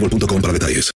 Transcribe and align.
boostmobile.com 0.00 0.40
para 0.40 0.52
detalles. 0.52 0.92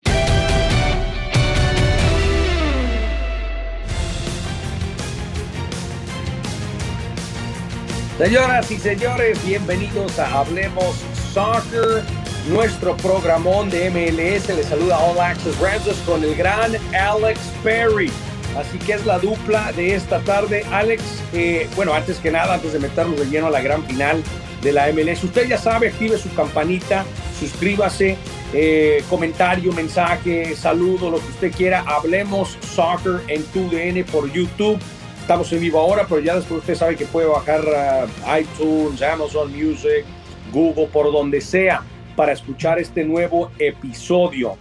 Señoras 8.18 8.70
y 8.70 8.78
señores, 8.78 9.46
bienvenidos 9.46 10.20
a 10.20 10.40
Hablemos 10.40 10.94
Soccer, 11.34 12.04
nuestro 12.50 12.98
programón 12.98 13.70
de 13.70 13.90
MLS. 13.90 14.50
Les 14.50 14.66
saluda 14.66 15.00
All 15.00 15.20
Access 15.20 15.58
Rams 15.60 15.98
con 16.06 16.22
el 16.24 16.36
gran 16.36 16.76
Alex 16.94 17.40
Perry. 17.64 18.12
Así 18.58 18.78
que 18.80 18.94
es 18.94 19.06
la 19.06 19.20
dupla 19.20 19.72
de 19.72 19.96
esta 19.96 20.20
tarde. 20.20 20.66
Alex, 20.72 21.02
eh, 21.34 21.70
bueno, 21.78 21.94
antes 21.94 22.18
que 22.18 22.30
nada, 22.30 22.56
antes 22.56 22.74
de 22.74 22.80
meternos 22.80 23.18
de 23.18 23.26
lleno 23.28 23.48
a 23.48 23.52
la 23.52 23.62
gran 23.62 23.86
final 23.86 24.22
de 24.62 24.74
la 24.74 24.92
MLS, 24.92 25.24
usted 25.24 25.48
ya 25.48 25.58
sabe, 25.58 25.88
active 25.88 26.18
su 26.18 26.34
campanita, 26.34 27.06
suscríbase, 27.40 28.18
eh, 28.54 29.04
comentario, 29.10 29.72
mensaje, 29.72 30.56
saludo, 30.56 31.10
lo 31.10 31.20
que 31.20 31.28
usted 31.28 31.52
quiera. 31.52 31.84
Hablemos 31.88 32.58
Soccer 32.62 33.22
en 33.28 33.44
tu 33.46 33.70
DN 33.70 34.04
por 34.06 34.32
YouTube. 34.32 34.80
Estamos 35.22 35.52
en 35.54 35.62
vivo 35.62 35.80
ahora, 35.80 36.06
pero 36.10 36.22
ya 36.22 36.36
después 36.36 36.62
usted 36.62 36.76
sabe 36.76 36.96
que 36.96 37.06
puede 37.06 37.28
bajar 37.28 37.62
uh, 37.64 38.40
iTunes, 38.40 39.02
Amazon 39.02 39.52
Music, 39.52 40.04
Google, 40.52 40.88
por 40.88 41.12
donde 41.12 41.40
sea, 41.40 41.84
para 42.16 42.32
escuchar 42.32 42.80
este 42.80 43.04
nuevo 43.04 43.52
episodio. 43.60 44.58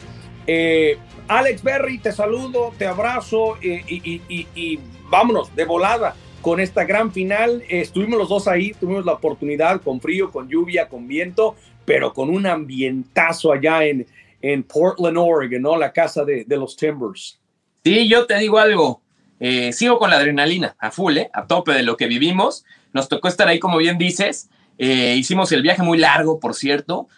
Eh, 0.46 0.98
Alex 1.28 1.62
Berry, 1.62 1.98
te 1.98 2.12
saludo, 2.12 2.72
te 2.78 2.86
abrazo 2.86 3.56
eh, 3.60 3.82
y, 3.86 4.80
vámonos 5.10 5.54
de 5.54 5.64
volada 5.64 6.14
con 6.40 6.60
esta 6.60 6.84
gran 6.84 7.12
final. 7.12 7.62
Estuvimos 7.68 8.18
los 8.18 8.28
dos 8.28 8.48
ahí, 8.48 8.72
tuvimos 8.72 9.04
la 9.04 9.12
oportunidad 9.12 9.80
con 9.82 10.00
frío, 10.00 10.30
con 10.30 10.48
lluvia, 10.48 10.88
con 10.88 11.06
viento, 11.06 11.54
pero 11.88 12.12
con 12.12 12.28
un 12.28 12.46
ambientazo 12.46 13.50
allá 13.50 13.82
en, 13.82 14.06
en 14.42 14.62
Portland, 14.62 15.16
Oregon, 15.16 15.62
¿no? 15.62 15.74
La 15.74 15.90
casa 15.90 16.22
de, 16.22 16.44
de 16.44 16.56
los 16.58 16.76
Timbers. 16.76 17.40
Sí, 17.82 18.06
yo 18.06 18.26
te 18.26 18.36
digo 18.36 18.58
algo. 18.58 19.00
Eh, 19.40 19.72
sigo 19.72 19.98
con 19.98 20.10
la 20.10 20.16
adrenalina 20.16 20.76
a 20.78 20.90
full, 20.90 21.16
eh, 21.16 21.30
a 21.32 21.46
tope 21.46 21.72
de 21.72 21.82
lo 21.82 21.96
que 21.96 22.06
vivimos. 22.06 22.66
Nos 22.92 23.08
tocó 23.08 23.28
estar 23.28 23.48
ahí, 23.48 23.58
como 23.58 23.78
bien 23.78 23.96
dices. 23.96 24.50
Eh, 24.76 25.14
hicimos 25.16 25.50
el 25.52 25.62
viaje 25.62 25.82
muy 25.82 25.96
largo, 25.96 26.38
por 26.38 26.54
cierto. 26.54 27.08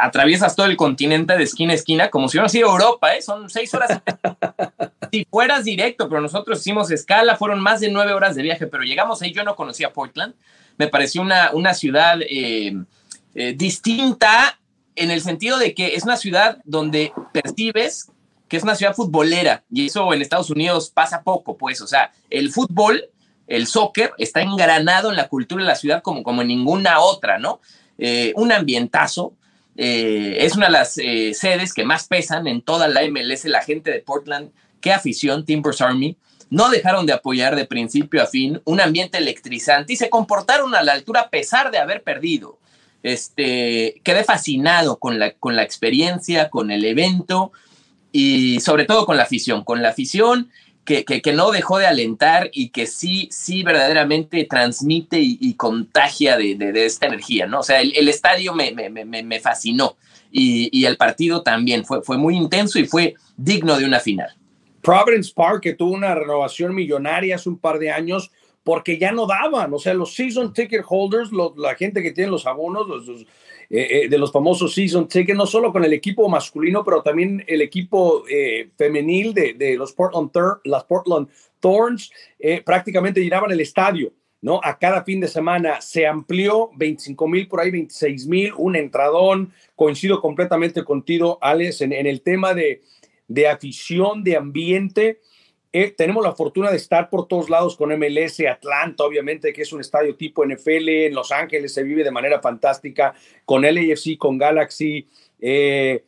atraviesas 0.00 0.56
todo 0.56 0.66
el 0.66 0.76
continente 0.76 1.36
de 1.36 1.44
esquina 1.44 1.70
a 1.70 1.76
esquina, 1.76 2.10
como 2.10 2.28
si 2.28 2.36
hubiera 2.38 2.48
sido 2.48 2.70
Europa, 2.70 3.10
son 3.20 3.48
seis 3.48 3.72
horas. 3.74 4.02
si 5.12 5.24
fueras 5.30 5.64
directo, 5.64 6.08
pero 6.08 6.20
nosotros 6.20 6.58
hicimos 6.58 6.90
escala, 6.90 7.36
fueron 7.36 7.60
más 7.60 7.78
de 7.78 7.92
nueve 7.92 8.12
horas 8.12 8.34
de 8.34 8.42
viaje, 8.42 8.66
pero 8.66 8.82
llegamos 8.82 9.22
ahí, 9.22 9.32
yo 9.32 9.44
no 9.44 9.54
conocía 9.54 9.92
Portland. 9.92 10.34
Me 10.78 10.88
pareció 10.88 11.22
una, 11.22 11.52
una 11.52 11.74
ciudad 11.74 12.18
distinta 13.56 14.58
en 14.96 15.10
el 15.10 15.20
sentido 15.20 15.58
de 15.58 15.74
que 15.74 15.94
es 15.94 16.04
una 16.04 16.16
ciudad 16.16 16.58
donde 16.64 17.12
percibes 17.32 18.10
que 18.48 18.56
es 18.56 18.62
una 18.62 18.74
ciudad 18.74 18.94
futbolera 18.94 19.64
y 19.70 19.86
eso 19.86 20.12
en 20.12 20.22
Estados 20.22 20.50
Unidos 20.50 20.90
pasa 20.90 21.22
poco, 21.22 21.56
pues, 21.56 21.80
o 21.82 21.86
sea, 21.86 22.12
el 22.30 22.50
fútbol, 22.50 23.04
el 23.46 23.66
soccer 23.66 24.12
está 24.18 24.40
engranado 24.42 25.10
en 25.10 25.16
la 25.16 25.28
cultura 25.28 25.62
de 25.62 25.68
la 25.68 25.74
ciudad 25.74 26.02
como, 26.02 26.22
como 26.22 26.42
en 26.42 26.48
ninguna 26.48 27.00
otra, 27.00 27.38
¿no? 27.38 27.60
Eh, 27.98 28.32
un 28.36 28.52
ambientazo, 28.52 29.34
eh, 29.76 30.38
es 30.40 30.56
una 30.56 30.66
de 30.66 30.72
las 30.72 30.98
eh, 30.98 31.34
sedes 31.34 31.74
que 31.74 31.84
más 31.84 32.06
pesan 32.06 32.46
en 32.46 32.62
toda 32.62 32.88
la 32.88 33.02
MLS, 33.08 33.44
la 33.44 33.62
gente 33.62 33.90
de 33.90 34.00
Portland, 34.00 34.50
qué 34.80 34.92
afición, 34.92 35.44
Timbers 35.44 35.80
Army, 35.80 36.16
no 36.50 36.70
dejaron 36.70 37.04
de 37.04 37.12
apoyar 37.12 37.54
de 37.54 37.66
principio 37.66 38.22
a 38.22 38.26
fin, 38.26 38.62
un 38.64 38.80
ambiente 38.80 39.18
electrizante 39.18 39.92
y 39.92 39.96
se 39.96 40.08
comportaron 40.08 40.74
a 40.74 40.82
la 40.82 40.92
altura 40.92 41.22
a 41.22 41.30
pesar 41.30 41.70
de 41.70 41.78
haber 41.78 42.02
perdido. 42.02 42.58
Este, 43.02 44.00
quedé 44.02 44.24
fascinado 44.24 44.98
con 44.98 45.18
la, 45.18 45.32
con 45.32 45.56
la 45.56 45.62
experiencia, 45.62 46.50
con 46.50 46.70
el 46.70 46.84
evento, 46.84 47.52
y 48.12 48.60
sobre 48.60 48.84
todo 48.84 49.06
con 49.06 49.16
la 49.16 49.24
afición, 49.24 49.64
con 49.64 49.82
la 49.82 49.90
afición 49.90 50.50
que, 50.84 51.04
que, 51.04 51.32
no 51.34 51.50
dejó 51.50 51.76
de 51.78 51.86
alentar 51.86 52.48
y 52.52 52.70
que 52.70 52.86
sí, 52.86 53.28
sí 53.30 53.62
verdaderamente 53.62 54.44
transmite 54.44 55.18
y, 55.20 55.54
contagia 55.54 56.38
de, 56.38 56.54
de, 56.54 56.86
esta 56.86 57.06
energía, 57.06 57.46
¿no? 57.46 57.60
O 57.60 57.62
sea, 57.62 57.82
el, 57.82 57.92
el 57.94 58.08
estadio 58.08 58.54
me, 58.54 58.72
me, 58.72 58.88
me, 58.88 59.04
me 59.04 59.40
fascinó 59.40 59.96
y, 60.32 60.70
y, 60.72 60.86
el 60.86 60.96
partido 60.96 61.42
también 61.42 61.84
fue, 61.84 62.02
fue 62.02 62.16
muy 62.16 62.36
intenso 62.36 62.78
y 62.78 62.86
fue 62.86 63.14
digno 63.36 63.78
de 63.78 63.84
una 63.84 64.00
final. 64.00 64.34
Providence 64.80 65.30
Park, 65.34 65.62
que 65.62 65.74
tuvo 65.74 65.92
una 65.92 66.14
renovación 66.14 66.74
millonaria 66.74 67.34
hace 67.34 67.50
un 67.50 67.58
par 67.58 67.78
de 67.78 67.90
años, 67.90 68.30
porque 68.68 68.98
ya 68.98 69.12
no 69.12 69.26
daban, 69.26 69.72
o 69.72 69.78
sea, 69.78 69.94
los 69.94 70.12
season 70.12 70.52
ticket 70.52 70.84
holders, 70.86 71.30
la 71.56 71.74
gente 71.74 72.02
que 72.02 72.12
tiene 72.12 72.30
los 72.30 72.46
abonos, 72.46 72.86
los, 72.86 73.06
los 73.06 73.22
eh, 73.22 73.24
eh, 73.70 74.08
de 74.10 74.18
los 74.18 74.30
famosos 74.30 74.74
season 74.74 75.08
tickets, 75.08 75.38
no 75.38 75.46
solo 75.46 75.72
con 75.72 75.86
el 75.86 75.94
equipo 75.94 76.28
masculino, 76.28 76.84
pero 76.84 77.00
también 77.00 77.42
el 77.46 77.62
equipo 77.62 78.24
eh, 78.28 78.68
femenil 78.76 79.32
de, 79.32 79.54
de, 79.54 79.74
los 79.78 79.94
Portland, 79.94 80.30
las 80.64 80.84
Portland 80.84 81.28
Thorns, 81.60 82.12
eh, 82.38 82.60
prácticamente 82.60 83.22
llenaban 83.22 83.50
el 83.52 83.60
estadio. 83.60 84.12
¿no? 84.42 84.60
A 84.62 84.78
cada 84.78 85.02
fin 85.02 85.20
de 85.20 85.28
semana 85.28 85.80
se 85.80 86.06
amplió 86.06 86.68
25 86.76 87.26
mil, 87.26 87.48
por 87.48 87.60
ahí 87.60 87.70
26 87.70 88.26
mil, 88.26 88.52
un 88.58 88.76
entradón. 88.76 89.50
Coincido 89.76 90.20
completamente 90.20 90.84
contigo, 90.84 91.38
Alex, 91.40 91.80
en, 91.80 91.94
en 91.94 92.06
el 92.06 92.20
tema 92.20 92.52
de, 92.52 92.82
de 93.28 93.48
afición, 93.48 94.22
de 94.22 94.36
ambiente. 94.36 95.20
Eh, 95.70 95.94
tenemos 95.96 96.24
la 96.24 96.34
fortuna 96.34 96.70
de 96.70 96.78
estar 96.78 97.10
por 97.10 97.28
todos 97.28 97.50
lados 97.50 97.76
con 97.76 97.90
MLS, 97.90 98.40
Atlanta, 98.40 99.04
obviamente, 99.04 99.52
que 99.52 99.62
es 99.62 99.72
un 99.72 99.80
estadio 99.80 100.16
tipo 100.16 100.44
NFL, 100.44 100.88
en 100.88 101.14
Los 101.14 101.30
Ángeles 101.30 101.74
se 101.74 101.82
vive 101.82 102.04
de 102.04 102.10
manera 102.10 102.40
fantástica, 102.40 103.14
con 103.44 103.62
LAFC, 103.62 104.16
con 104.18 104.38
Galaxy, 104.38 105.06
Eh, 105.40 106.04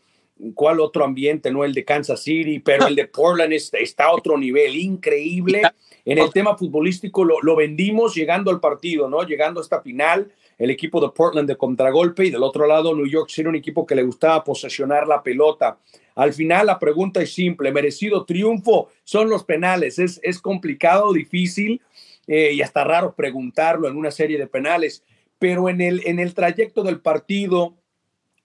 ¿Cuál 0.54 0.80
otro 0.80 1.04
ambiente? 1.04 1.50
No 1.50 1.64
el 1.64 1.74
de 1.74 1.84
Kansas 1.84 2.22
City, 2.22 2.60
pero 2.60 2.86
el 2.86 2.96
de 2.96 3.06
Portland 3.06 3.52
está, 3.52 4.06
a 4.06 4.12
otro 4.12 4.38
nivel, 4.38 4.76
increíble. 4.76 5.62
En 6.06 6.16
el 6.16 6.32
tema 6.32 6.56
futbolístico 6.56 7.24
lo, 7.24 7.42
lo, 7.42 7.54
vendimos 7.54 8.14
llegando 8.14 8.50
al 8.50 8.58
partido, 8.58 9.08
¿no? 9.10 9.22
Llegando 9.22 9.60
a 9.60 9.62
esta 9.62 9.82
final, 9.82 10.32
el 10.60 10.70
equipo 10.70 11.00
de 11.00 11.08
Portland 11.08 11.48
de 11.48 11.56
contragolpe 11.56 12.26
y 12.26 12.30
del 12.30 12.42
otro 12.42 12.66
lado 12.66 12.94
New 12.94 13.06
York 13.06 13.30
City, 13.30 13.48
un 13.48 13.56
equipo 13.56 13.86
que 13.86 13.94
le 13.94 14.02
gustaba 14.02 14.44
posesionar 14.44 15.08
la 15.08 15.22
pelota. 15.22 15.78
Al 16.14 16.34
final 16.34 16.66
la 16.66 16.78
pregunta 16.78 17.22
es 17.22 17.32
simple, 17.32 17.72
merecido 17.72 18.26
triunfo, 18.26 18.90
son 19.02 19.30
los 19.30 19.42
penales, 19.42 19.98
es, 19.98 20.20
es 20.22 20.38
complicado, 20.38 21.14
difícil 21.14 21.80
eh, 22.26 22.52
y 22.52 22.60
hasta 22.60 22.84
raro 22.84 23.14
preguntarlo 23.14 23.88
en 23.88 23.96
una 23.96 24.10
serie 24.10 24.36
de 24.36 24.46
penales, 24.46 25.02
pero 25.38 25.70
en 25.70 25.80
el, 25.80 26.02
en 26.04 26.18
el 26.18 26.34
trayecto 26.34 26.82
del 26.82 27.00
partido, 27.00 27.78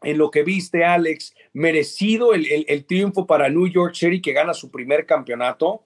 en 0.02 0.18
lo 0.18 0.32
que 0.32 0.44
viste, 0.44 0.86
Alex, 0.86 1.36
merecido 1.52 2.34
el, 2.34 2.66
el, 2.66 2.86
triunfo 2.86 3.28
para 3.28 3.50
New 3.50 3.68
York 3.68 3.94
City 3.94 4.22
que 4.22 4.32
gana 4.32 4.54
su 4.54 4.72
primer 4.72 5.06
campeonato. 5.06 5.84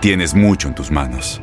Tienes 0.00 0.34
mucho 0.34 0.68
en 0.68 0.74
tus 0.74 0.90
manos, 0.90 1.42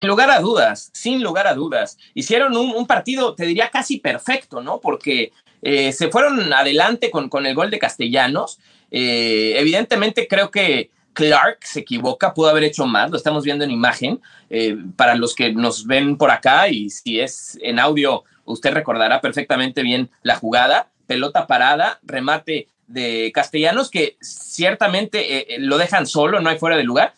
Lugar 0.00 0.30
a 0.30 0.38
dudas, 0.38 0.90
sin 0.94 1.24
lugar 1.24 1.48
a 1.48 1.54
dudas. 1.54 1.98
Hicieron 2.14 2.56
un, 2.56 2.86
partido, 2.86 3.34
te 3.34 3.46
diría, 3.46 3.68
casi 3.70 3.98
perfecto, 3.98 4.62
¿no? 4.62 4.80
Porque 4.80 5.32
eh, 5.60 5.92
se 5.92 6.08
fueron 6.08 6.52
adelante 6.52 7.10
con, 7.10 7.28
con, 7.28 7.46
el 7.46 7.56
gol 7.56 7.68
de 7.70 7.80
Castellanos. 7.80 8.60
Eh, 8.92 9.54
evidentemente 9.56 10.28
creo 10.28 10.52
que 10.52 10.90
Clark 11.14 11.58
se 11.64 11.80
equivoca, 11.80 12.32
pudo 12.32 12.48
haber 12.48 12.62
hecho 12.62 12.86
más, 12.86 13.10
lo 13.10 13.16
estamos 13.16 13.42
viendo 13.42 13.64
en 13.64 13.72
imagen. 13.72 14.20
Eh, 14.50 14.76
para 14.94 15.16
los 15.16 15.34
que 15.34 15.52
nos 15.52 15.84
ven 15.84 16.16
por 16.16 16.30
acá 16.30 16.68
y 16.68 16.90
si 16.90 17.18
es 17.18 17.58
en 17.60 17.80
audio, 17.80 18.22
usted 18.44 18.72
recordará 18.72 19.20
perfectamente 19.20 19.82
bien 19.82 20.10
la 20.22 20.36
jugada, 20.36 20.90
pelota 21.08 21.48
parada, 21.48 21.98
remate 22.04 22.68
de 22.86 23.32
Castellanos, 23.34 23.90
que 23.90 24.16
ciertamente 24.20 25.44
lo 25.58 25.76
dejan 25.76 26.06
solo, 26.06 26.40
no 26.40 26.50
hay 26.50 26.58
fuera 26.58 26.76
de 26.76 26.84
lugar. 26.84 27.14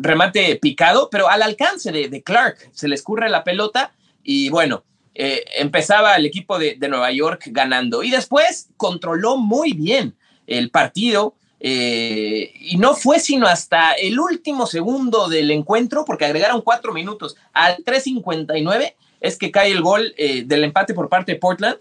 Remate 0.00 0.56
picado, 0.56 1.08
pero 1.10 1.28
al 1.28 1.42
alcance 1.42 1.90
de, 1.90 2.22
Clark, 2.22 2.70
se 2.72 2.86
le 2.86 2.94
escurre 2.94 3.28
la 3.28 3.42
pelota 3.42 3.92
y 4.22 4.48
bueno, 4.48 4.84
eh, 5.14 5.44
empezaba 5.58 6.14
el 6.16 6.26
equipo 6.26 6.58
de, 6.58 6.76
Nueva 6.88 7.10
York 7.10 7.42
ganando 7.46 8.02
y 8.02 8.10
después 8.10 8.68
controló 8.76 9.36
muy 9.36 9.72
bien 9.72 10.14
el 10.46 10.70
partido. 10.70 11.34
Eh, 11.62 12.54
y 12.58 12.78
no 12.78 12.94
fue 12.94 13.20
sino 13.20 13.46
hasta 13.46 13.92
el 13.92 14.18
último 14.18 14.66
segundo 14.66 15.28
del 15.28 15.50
encuentro, 15.50 16.06
porque 16.06 16.24
agregaron 16.24 16.62
cuatro 16.62 16.94
minutos 16.94 17.36
al 17.52 17.84
3.59, 17.84 18.94
es 19.20 19.36
que 19.36 19.50
cae 19.50 19.70
el 19.70 19.82
gol 19.82 20.14
eh, 20.16 20.44
del 20.46 20.64
empate 20.64 20.94
por 20.94 21.10
parte 21.10 21.32
de 21.32 21.38
Portland. 21.38 21.76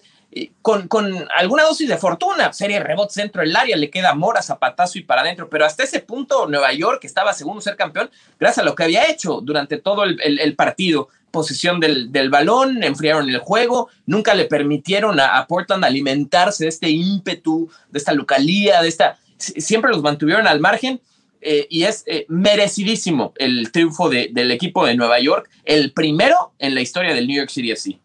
Con, 0.61 0.87
con, 0.87 1.27
alguna 1.35 1.63
dosis 1.63 1.89
de 1.89 1.97
fortuna, 1.97 2.53
serie 2.53 2.77
de 2.77 2.83
rebotes 2.83 3.15
dentro 3.15 3.41
del 3.41 3.55
área, 3.55 3.75
le 3.75 3.89
queda 3.89 4.13
Mora, 4.13 4.43
zapatazo 4.43 4.99
y 4.99 5.03
para 5.03 5.21
adentro, 5.21 5.49
pero 5.49 5.65
hasta 5.65 5.83
ese 5.83 6.01
punto 6.01 6.47
Nueva 6.47 6.71
York 6.71 7.03
estaba 7.03 7.33
segundo 7.33 7.61
ser 7.61 7.75
campeón 7.75 8.11
gracias 8.39 8.59
a 8.59 8.69
lo 8.69 8.75
que 8.75 8.83
había 8.83 9.09
hecho 9.09 9.41
durante 9.41 9.77
todo 9.77 10.03
el, 10.03 10.39
el 10.39 10.55
partido. 10.55 11.09
Posesión 11.31 11.79
del, 11.79 12.29
balón, 12.29 12.83
enfriaron 12.83 13.29
el 13.29 13.37
juego, 13.37 13.89
nunca 14.05 14.33
le 14.33 14.45
permitieron 14.45 15.19
a, 15.19 15.45
Portland 15.47 15.85
alimentarse 15.85 16.63
de 16.63 16.69
este 16.69 16.89
ímpetu, 16.89 17.69
de 17.89 17.99
esta 17.99 18.13
localía, 18.13 18.81
de 18.81 18.87
esta... 18.87 19.17
Siempre 19.37 19.91
los 19.91 20.01
mantuvieron 20.01 20.47
al 20.47 20.59
margen 20.59 20.99
eh, 21.41 21.67
y 21.69 21.83
es 21.83 22.03
eh, 22.07 22.25
merecidísimo 22.27 23.33
el 23.37 23.71
triunfo 23.71 24.09
del 24.09 24.51
equipo 24.51 24.85
de 24.85 24.95
Nueva 24.95 25.19
York, 25.19 25.49
el 25.65 25.93
primero 25.93 26.51
en 26.59 26.73
la 26.73 26.81
historia 26.81 27.13
del 27.13 27.27
New 27.27 27.37
York 27.37 27.49
City 27.49 27.71
FC. 27.71 27.99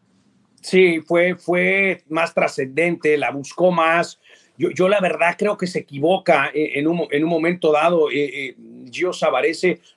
Sí, 0.65 1.03
fue, 1.03 1.35
fue 1.35 2.05
más 2.09 2.33
trascendente, 2.33 3.19
la 3.19 3.31
buscó 3.31 3.71
más, 3.71 4.19
yo, 4.57 4.71
yo, 4.71 4.89
la 4.89 5.01
verdad 5.01 5.37
creo 5.37 5.57
que 5.57 5.67
se 5.67 5.81
equivoca 5.81 6.51
eh, 6.55 6.73
en 6.79 6.87
un, 6.87 7.07
en 7.11 7.25
un 7.25 7.31
momento 7.31 7.73
dado. 7.73 8.11
Eh, 8.11 8.49
eh, 8.49 8.57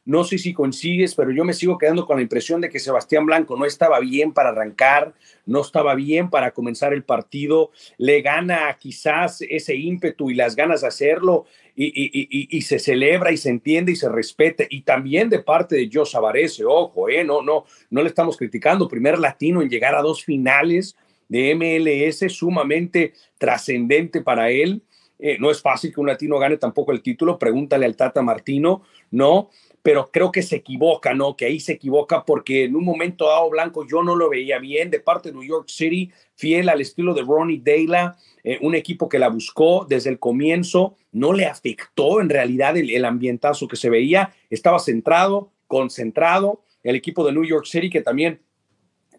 no 0.05 0.23
sé 0.23 0.37
si 0.37 0.53
consigues, 0.53 1.13
pero 1.13 1.31
yo 1.31 1.43
me 1.43 1.53
sigo 1.53 1.77
quedando 1.77 2.05
con 2.05 2.17
la 2.17 2.23
impresión 2.23 2.61
de 2.61 2.69
que 2.69 2.79
Sebastián 2.79 3.25
Blanco 3.25 3.55
no 3.55 3.65
estaba 3.65 3.99
bien 3.99 4.33
para 4.33 4.49
arrancar, 4.49 5.13
no 5.45 5.61
estaba 5.61 5.93
bien 5.93 6.29
para 6.29 6.51
comenzar 6.51 6.93
el 6.93 7.03
partido, 7.03 7.71
le 7.97 8.21
gana 8.21 8.75
quizás 8.79 9.41
ese 9.41 9.75
ímpetu 9.75 10.31
y 10.31 10.35
las 10.35 10.55
ganas 10.55 10.81
de 10.81 10.87
hacerlo 10.87 11.45
y, 11.75 11.85
y, 11.85 12.57
y, 12.57 12.61
se 12.63 12.79
celebra 12.79 13.31
y 13.31 13.37
se 13.37 13.49
entiende 13.49 13.91
y 13.91 13.95
se 13.95 14.09
respete. 14.09 14.67
Y 14.71 14.81
también 14.81 15.29
de 15.29 15.39
parte 15.39 15.75
de 15.75 15.87
Gio 15.87 16.05
Savarese, 16.05 16.65
ojo, 16.65 17.07
eh, 17.07 17.23
no, 17.23 17.43
no, 17.43 17.65
no 17.91 18.01
le 18.01 18.09
estamos 18.09 18.35
criticando, 18.35 18.87
primer 18.87 19.19
latino 19.19 19.61
en 19.61 19.69
llegar 19.69 19.93
a 19.93 20.01
dos 20.01 20.23
finales 20.23 20.97
de 21.27 21.55
MLS 21.55 22.31
sumamente 22.33 23.13
trascendente 23.37 24.21
para 24.21 24.49
él. 24.49 24.81
Eh, 25.19 25.37
no 25.39 25.49
es 25.49 25.61
fácil 25.61 25.93
que 25.93 25.99
un 25.99 26.07
latino 26.07 26.37
gane 26.37 26.57
tampoco 26.57 26.91
el 26.91 27.01
título, 27.01 27.39
pregúntale 27.39 27.85
al 27.85 27.95
Tata 27.95 28.21
Martino, 28.21 28.83
¿no? 29.09 29.49
Pero 29.81 30.11
creo 30.11 30.31
que 30.31 30.43
se 30.43 30.57
equivoca, 30.57 31.13
¿no? 31.13 31.35
Que 31.35 31.45
ahí 31.45 31.59
se 31.59 31.73
equivoca 31.73 32.23
porque 32.23 32.65
en 32.65 32.75
un 32.75 32.83
momento 32.83 33.27
dado 33.27 33.49
Blanco 33.49 33.87
yo 33.87 34.03
no 34.03 34.15
lo 34.15 34.29
veía 34.29 34.59
bien 34.59 34.91
de 34.91 34.99
parte 34.99 35.29
de 35.29 35.35
New 35.35 35.43
York 35.43 35.69
City, 35.69 36.11
fiel 36.35 36.69
al 36.69 36.81
estilo 36.81 37.13
de 37.13 37.23
Ronnie 37.23 37.61
Dayla, 37.63 38.15
eh, 38.43 38.59
un 38.61 38.75
equipo 38.75 39.09
que 39.09 39.17
la 39.17 39.29
buscó 39.29 39.85
desde 39.89 40.11
el 40.11 40.19
comienzo, 40.19 40.95
no 41.11 41.33
le 41.33 41.45
afectó 41.45 42.21
en 42.21 42.29
realidad 42.29 42.77
el, 42.77 42.91
el 42.91 43.05
ambientazo 43.05 43.67
que 43.67 43.75
se 43.75 43.89
veía, 43.89 44.33
estaba 44.49 44.77
centrado, 44.77 45.51
concentrado, 45.67 46.61
el 46.83 46.95
equipo 46.95 47.25
de 47.25 47.33
New 47.33 47.43
York 47.43 47.65
City 47.65 47.89
que 47.89 48.01
también 48.01 48.39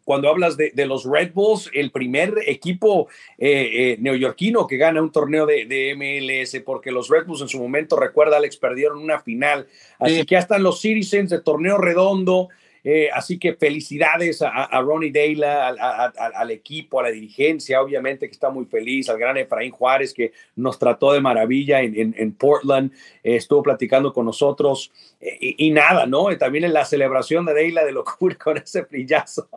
cuando 0.09 0.31
hablas 0.31 0.57
de, 0.57 0.73
los 0.87 1.05
Red 1.05 1.33
Bulls, 1.35 1.69
el 1.75 1.91
primer 1.91 2.33
equipo 2.47 3.09
eh, 3.37 3.69
eh, 3.75 3.97
neoyorquino 4.01 4.67
que 4.67 4.79
gana 4.79 5.03
un 5.03 5.13
torneo 5.13 5.45
de, 5.45 5.95
MLS, 5.95 6.63
porque 6.65 6.91
los 6.91 7.11
Red 7.11 7.27
Bulls 7.27 7.43
en 7.43 7.49
su 7.51 7.59
momento, 7.59 7.95
recuerda 7.95 8.39
Alex, 8.39 8.57
perdieron 8.57 9.01
una 9.01 9.21
final. 9.21 9.67
Así 9.99 10.25
que 10.25 10.37
ya 10.37 10.39
están 10.39 10.63
los 10.63 10.81
Citizens 10.81 11.29
de 11.29 11.43
torneo 11.43 11.77
redondo. 11.77 12.49
Eh, 12.85 13.11
así 13.13 13.39
que 13.39 13.53
felicidades 13.53 14.41
a, 14.41 14.81
Ronnie 14.81 15.13
Dayla, 15.13 15.69
al, 15.69 16.51
equipo, 16.53 17.01
a 17.01 17.03
la 17.03 17.11
dirigencia, 17.11 17.83
obviamente 17.83 18.29
que 18.29 18.33
está 18.33 18.49
muy 18.49 18.65
feliz, 18.65 19.11
al 19.11 19.19
gran 19.19 19.37
Efraín 19.37 19.73
Juárez 19.73 20.15
que 20.15 20.33
nos 20.57 20.79
trató 20.79 21.13
de 21.13 21.21
maravilla 21.21 21.83
en, 21.83 22.33
Portland, 22.33 22.93
estuvo 23.23 23.63
platicando 23.63 24.15
con 24.15 24.25
nosotros 24.25 24.91
y, 25.21 25.71
nada, 25.71 26.07
¿no? 26.07 26.35
también 26.39 26.65
en 26.65 26.73
la 26.73 26.87
celebración 26.87 27.45
de 27.45 27.53
Dayla 27.53 27.85
de 27.85 27.93
locura 27.93 28.37
con 28.43 28.57
ese 28.57 28.81
brillazo. 28.83 29.51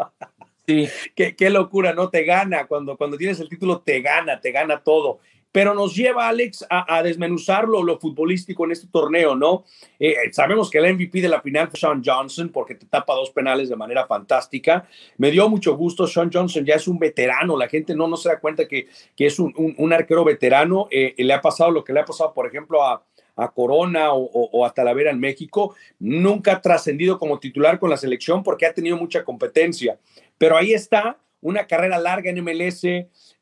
Sí. 1.16 1.34
qué, 1.38 1.50
locura, 1.50 1.94
¿no? 1.94 2.10
Te 2.10 2.24
gana, 2.24 2.68
cuando, 2.68 2.98
cuando 2.98 3.18
tienes 3.18 3.40
el 3.40 3.50
título 3.50 3.82
te 3.82 4.02
gana, 4.02 4.40
te 4.40 4.52
gana 4.52 4.82
todo. 4.82 5.20
Pero 5.52 5.74
nos 5.74 5.94
lleva, 5.94 6.30
Alex, 6.30 6.66
a, 6.70 7.04
desmenuzarlo 7.04 7.84
lo 7.84 8.00
futbolístico 8.00 8.64
en 8.64 8.72
este 8.72 8.88
torneo, 8.88 9.36
¿no? 9.36 9.66
Eh, 10.00 10.16
sabemos 10.32 10.70
que 10.70 10.78
el 10.78 10.94
MVP 10.94 11.20
de 11.20 11.28
la 11.28 11.42
final 11.42 11.68
fue 11.68 11.78
Sean 11.78 12.02
Johnson 12.04 12.50
porque 12.50 12.76
te 12.76 12.86
tapa 12.86 13.14
dos 13.16 13.32
penales 13.32 13.68
de 13.68 13.76
manera 13.76 14.08
fantástica. 14.08 14.88
Me 15.18 15.30
dio 15.30 15.50
mucho 15.50 15.76
gusto, 15.76 16.08
Sean 16.08 16.32
Johnson 16.32 16.64
ya 16.64 16.76
es 16.76 16.88
un 16.88 16.98
veterano, 16.98 17.58
la 17.58 17.68
gente 17.68 17.94
no, 17.94 18.08
no 18.08 18.16
se 18.16 18.30
da 18.30 18.40
cuenta 18.40 18.66
que, 18.66 18.88
que 19.16 19.26
es 19.26 19.40
un, 19.40 19.54
un, 19.78 19.92
arquero 19.92 20.24
veterano. 20.24 20.88
Eh, 20.90 21.16
le 21.18 21.34
ha 21.34 21.42
pasado 21.42 21.70
lo 21.70 21.84
que 21.84 21.92
le 21.92 22.00
ha 22.00 22.06
pasado, 22.06 22.34
por 22.34 22.48
ejemplo, 22.48 22.82
a, 22.86 23.04
a 23.36 23.52
Corona 23.52 24.14
o, 24.14 24.66
a 24.66 24.74
Talavera 24.74 25.12
en 25.12 25.20
México, 25.20 25.76
nunca 26.00 26.54
ha 26.54 26.62
trascendido 26.62 27.18
como 27.18 27.40
titular 27.40 27.80
con 27.80 27.90
la 27.90 27.98
selección 27.98 28.44
porque 28.44 28.66
ha 28.66 28.74
tenido 28.74 28.98
mucha 28.98 29.24
competencia. 29.24 29.98
Pero 30.38 30.58
ahí 30.58 30.74
está, 30.74 31.18
una 31.42 31.68
carrera 31.68 31.98
larga 31.98 32.30
en 32.30 32.44
MLS, 32.44 32.84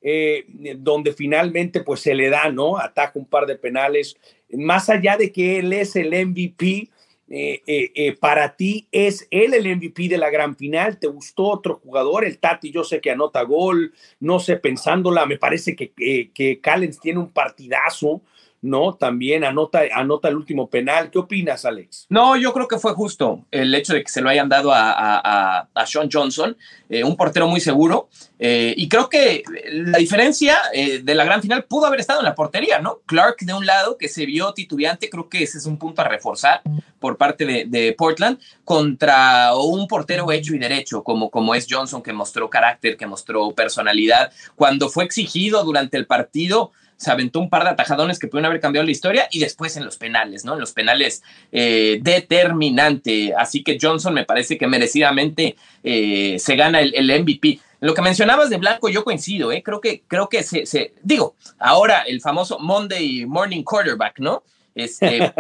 eh, 0.02 0.46
donde 0.78 1.14
finalmente 1.14 1.82
pues 1.82 2.00
se 2.00 2.16
le 2.16 2.30
da, 2.30 2.50
¿no? 2.50 2.78
Ataca 2.78 3.20
un 3.20 3.26
par 3.26 3.46
de 3.46 3.56
penales. 3.56 4.16
Más 4.52 4.90
allá 4.90 5.18
de 5.18 5.32
que 5.32 5.60
él 5.60 5.74
es 5.74 5.96
el 5.96 6.14
MVP, 6.28 6.90
eh, 7.32 7.62
eh, 7.68 8.18
para 8.20 8.56
ti 8.56 8.88
es 8.92 9.28
él 9.30 9.54
el 9.54 9.76
MVP 9.76 10.08
de 10.08 10.18
la 10.18 10.30
gran 10.30 10.56
final. 10.56 10.98
¿Te 10.98 11.08
gustó 11.08 11.44
otro 11.44 11.76
jugador? 11.84 12.26
El 12.26 12.40
Tati, 12.40 12.72
yo 12.72 12.84
sé 12.84 13.02
que 13.02 13.12
anota 13.12 13.44
gol, 13.44 13.94
no 14.20 14.40
sé, 14.40 14.56
pensándola, 14.56 15.26
me 15.26 15.38
parece 15.38 15.76
que, 15.76 15.92
que 16.34 16.60
Callens 16.62 17.00
tiene 17.00 17.20
un 17.20 17.32
partidazo. 17.32 18.22
¿No? 18.62 18.94
También 18.96 19.44
anota, 19.44 19.82
anota 19.94 20.28
el 20.28 20.36
último 20.36 20.70
penal. 20.70 21.10
¿Qué 21.10 21.20
opinas, 21.20 21.66
Alex? 21.66 22.06
No, 22.10 22.36
yo 22.36 22.54
creo 22.54 22.68
que 22.68 22.78
fue 22.78 22.94
justo 22.94 23.46
el 23.52 23.74
hecho 23.74 23.94
de 23.94 24.04
que 24.04 24.10
se 24.10 24.22
lo 24.22 24.30
hayan 24.30 24.50
dado 24.50 24.74
a, 24.74 24.92
a, 24.92 25.68
a 25.74 25.86
Sean 25.86 26.10
Johnson, 26.12 26.58
eh, 26.90 27.04
un 27.04 27.16
portero 27.16 27.48
muy 27.48 27.62
seguro. 27.62 28.10
Eh, 28.38 28.74
y 28.78 28.88
creo 28.88 29.10
que 29.10 29.44
la 29.72 29.98
diferencia 29.98 30.58
eh, 30.74 31.02
de 31.04 31.16
la 31.16 31.26
gran 31.26 31.42
final 31.42 31.66
pudo 31.66 31.86
haber 31.86 32.00
estado 32.00 32.20
en 32.20 32.26
la 32.26 32.36
portería, 32.36 32.80
¿no? 32.80 33.00
Clark 33.06 33.38
de 33.42 33.54
un 33.54 33.66
lado, 33.66 33.98
que 33.98 34.08
se 34.08 34.26
vio 34.26 34.54
titubeante, 34.54 35.10
creo 35.10 35.30
que 35.30 35.44
ese 35.44 35.58
es 35.58 35.66
un 35.66 35.78
punto 35.78 36.02
a 36.02 36.06
reforzar 36.08 36.62
por 37.00 37.18
parte 37.18 37.46
de, 37.46 37.66
de 37.66 37.94
Portland, 37.94 38.40
contra 38.66 39.56
un 39.56 39.88
portero 39.88 40.32
hecho 40.32 40.54
y 40.54 40.60
derecho, 40.60 41.04
como, 41.04 41.30
como 41.30 41.56
es 41.56 41.66
Johnson, 41.70 42.02
que 42.02 42.12
mostró 42.12 42.50
carácter, 42.50 42.98
que 42.98 43.08
mostró 43.08 43.52
personalidad. 43.52 44.32
Cuando 44.56 44.90
fue 44.90 45.06
exigido 45.06 45.64
durante 45.64 45.96
el 45.96 46.06
partido, 46.06 46.72
se 47.00 47.12
aventó 47.12 47.40
un 47.40 47.50
par 47.50 47.64
de 47.64 47.70
atajadones 47.70 48.20
que 48.20 48.28
pudieron 48.28 48.48
haber 48.48 48.60
cambiado 48.60 48.84
la 48.84 48.92
historia 48.92 49.30
y 49.32 49.40
después 49.40 49.78
en 49.78 49.86
los 49.86 49.96
penales, 49.96 50.44
¿no? 50.44 50.56
En 50.56 50.60
los 50.60 50.74
penales 50.74 51.24
eh, 51.50 52.00
determinante. 52.02 53.34
Así 53.38 53.64
que 53.64 53.78
Johnson 53.82 54.14
me 54.14 54.26
parece 54.26 54.58
que 54.58 54.68
merecidamente 54.68 55.56
eh, 55.82 56.36
se 56.40 56.56
gana 56.58 56.82
el, 56.82 56.94
el, 56.94 57.22
MVP. 57.22 57.62
Lo 57.80 57.94
que 57.94 58.02
mencionabas 58.02 58.50
de 58.50 58.58
Blanco, 58.58 58.90
yo 58.90 59.06
coincido, 59.06 59.54
¿eh? 59.54 59.64
Creo 59.64 59.80
que, 59.80 60.04
creo 60.10 60.28
que 60.28 60.44
se, 60.44 60.66
se 60.66 60.94
digo, 61.02 61.36
ahora 61.58 62.02
el 62.02 62.20
famoso 62.20 62.60
Monday 62.60 63.26
Morning 63.26 63.64
Quarterback, 63.64 64.20
¿no? 64.20 64.44
Este, 64.76 65.32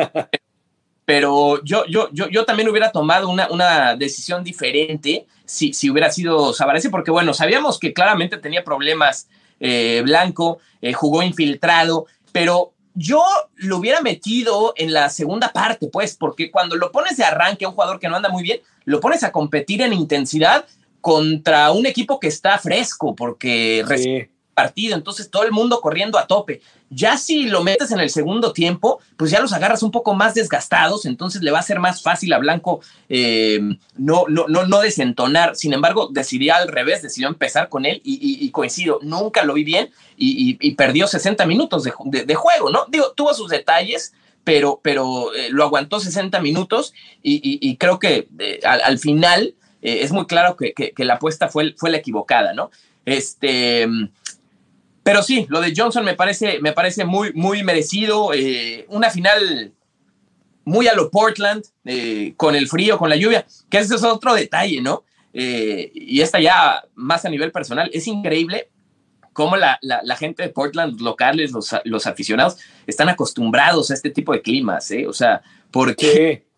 pero 1.06 1.62
yo, 1.66 1.86
yo, 1.88 2.08
yo, 2.14 2.30
yo 2.30 2.46
también 2.46 2.70
hubiera 2.70 2.94
tomado 2.94 3.28
una, 3.28 3.50
una 3.52 3.98
decisión 3.98 4.46
diferente 4.46 5.26
si, 5.44 5.74
si 5.74 5.90
hubiera 5.90 6.10
sido 6.10 6.54
Sabarese, 6.54 6.90
porque 6.90 7.12
bueno, 7.12 7.34
sabíamos 7.34 7.80
que 7.80 7.92
claramente 7.92 8.38
tenía 8.38 8.64
problemas 8.64 9.28
eh, 9.60 10.02
Blanco, 10.04 10.60
eh, 10.82 10.94
jugó 10.94 11.24
infiltrado, 11.24 12.06
pero 12.32 12.74
yo 12.94 13.24
lo 13.56 13.78
hubiera 13.78 14.02
metido 14.02 14.74
en 14.76 14.94
la 14.94 15.10
segunda 15.10 15.52
parte, 15.54 15.88
pues, 15.88 16.16
porque 16.16 16.52
cuando 16.52 16.76
lo 16.76 16.92
pones 16.92 17.18
de 17.18 17.24
arranque 17.24 17.66
a 17.66 17.70
un 17.70 17.76
jugador 17.76 18.00
que 18.00 18.10
no 18.10 18.16
anda 18.16 18.30
muy 18.30 18.44
bien, 18.44 18.60
lo 18.86 19.00
pones 19.00 19.24
a 19.24 19.32
competir 19.32 19.82
en 19.82 19.94
intensidad 19.94 20.66
contra 21.02 21.72
un 21.72 21.86
equipo 21.86 22.20
que 22.20 22.28
está 22.28 22.58
fresco, 22.58 23.16
porque 23.16 23.86
partido, 24.60 24.98
entonces 24.98 25.30
todo 25.30 25.44
el 25.44 25.54
mundo 25.54 25.80
corriendo 25.80 26.20
a 26.20 26.28
tope. 26.28 26.60
Ya 26.90 27.16
si 27.16 27.44
lo 27.44 27.64
metes 27.64 27.92
en 27.92 28.02
el 28.02 28.10
segundo 28.10 28.52
tiempo, 28.52 29.00
pues 29.16 29.32
ya 29.32 29.40
los 29.40 29.54
agarras 29.54 29.84
un 29.84 29.92
poco 29.92 30.14
más 30.16 30.34
desgastados, 30.34 31.06
entonces 31.06 31.42
le 31.42 31.52
va 31.52 31.60
a 31.60 31.64
ser 31.64 31.80
más 31.80 32.02
fácil 32.02 32.34
a 32.34 32.40
Blanco 32.40 32.82
eh, 33.08 33.62
no, 33.96 34.26
no, 34.28 34.48
no, 34.50 34.68
no 34.68 34.82
desentonar. 34.82 35.56
Sin 35.56 35.72
embargo, 35.72 36.10
decidió 36.12 36.56
al 36.56 36.68
revés, 36.68 37.02
decidió 37.02 37.30
empezar 37.30 37.70
con 37.70 37.86
él 37.86 38.02
y, 38.04 38.52
coincido, 38.52 39.00
nunca 39.02 39.46
lo 39.46 39.54
vi 39.54 39.64
bien 39.64 39.92
y, 40.18 40.72
perdió 40.74 41.08
60 41.08 41.46
minutos 41.46 41.86
de, 41.86 42.36
juego, 42.36 42.70
¿no? 42.70 42.86
Digo, 42.90 43.14
tuvo 43.16 43.34
sus 43.34 43.50
detalles, 43.50 44.14
pero, 44.44 44.82
pero 44.84 45.34
eh, 45.36 45.50
lo 45.52 45.64
aguantó 45.64 46.02
60 46.02 46.42
minutos 46.42 46.94
y, 47.24 47.78
creo 47.78 47.98
que 47.98 48.28
eh, 48.40 48.60
al, 48.66 48.82
al, 48.82 49.00
final 49.00 49.56
es 49.82 50.12
muy 50.12 50.26
claro 50.26 50.58
que, 50.58 50.74
que, 50.74 50.92
que, 50.92 51.06
la 51.06 51.14
apuesta 51.14 51.48
fue, 51.48 51.74
fue 51.78 51.92
la 51.92 51.98
equivocada, 52.00 52.54
¿no? 52.54 52.72
Este, 53.06 53.88
pero 55.04 55.24
sí, 55.24 55.46
lo 55.50 55.62
de 55.62 55.74
Johnson 55.76 56.04
me 56.04 56.16
parece, 56.16 56.60
me 56.60 56.74
parece 56.74 57.06
muy, 57.06 57.34
muy 57.34 57.64
merecido. 57.64 58.34
Eh, 58.34 58.86
una 58.90 59.10
final 59.10 59.74
muy 60.66 60.88
a 60.88 60.94
lo 60.94 61.10
Portland, 61.10 61.64
eh, 61.86 62.34
con 62.38 62.56
el 62.56 62.68
frío, 62.68 62.98
con 62.98 63.10
la 63.10 63.16
lluvia, 63.16 63.46
que 63.70 63.80
ese 63.80 63.96
es 63.96 64.04
otro 64.04 64.36
detalle, 64.36 64.82
¿no? 64.82 65.04
Eh, 65.34 65.92
y 65.94 66.22
esta 66.22 66.40
ya 66.40 66.84
más 66.96 67.26
a 67.26 67.30
nivel 67.30 67.52
personal, 67.52 67.90
es 67.94 68.08
increíble 68.08 68.70
cómo 69.34 69.56
la, 69.56 69.80
la, 69.82 70.16
gente 70.16 70.44
de 70.44 70.50
Portland, 70.50 71.00
locales, 71.02 71.52
los, 71.52 71.74
los, 71.86 72.08
aficionados, 72.08 72.58
están 72.88 73.10
acostumbrados 73.10 73.90
a 73.90 73.94
este 73.94 74.10
tipo 74.10 74.34
de 74.34 74.42
climas, 74.42 74.92
¿eh? 74.92 75.08
O 75.08 75.14
sea, 75.14 75.42
porque... 75.72 76.49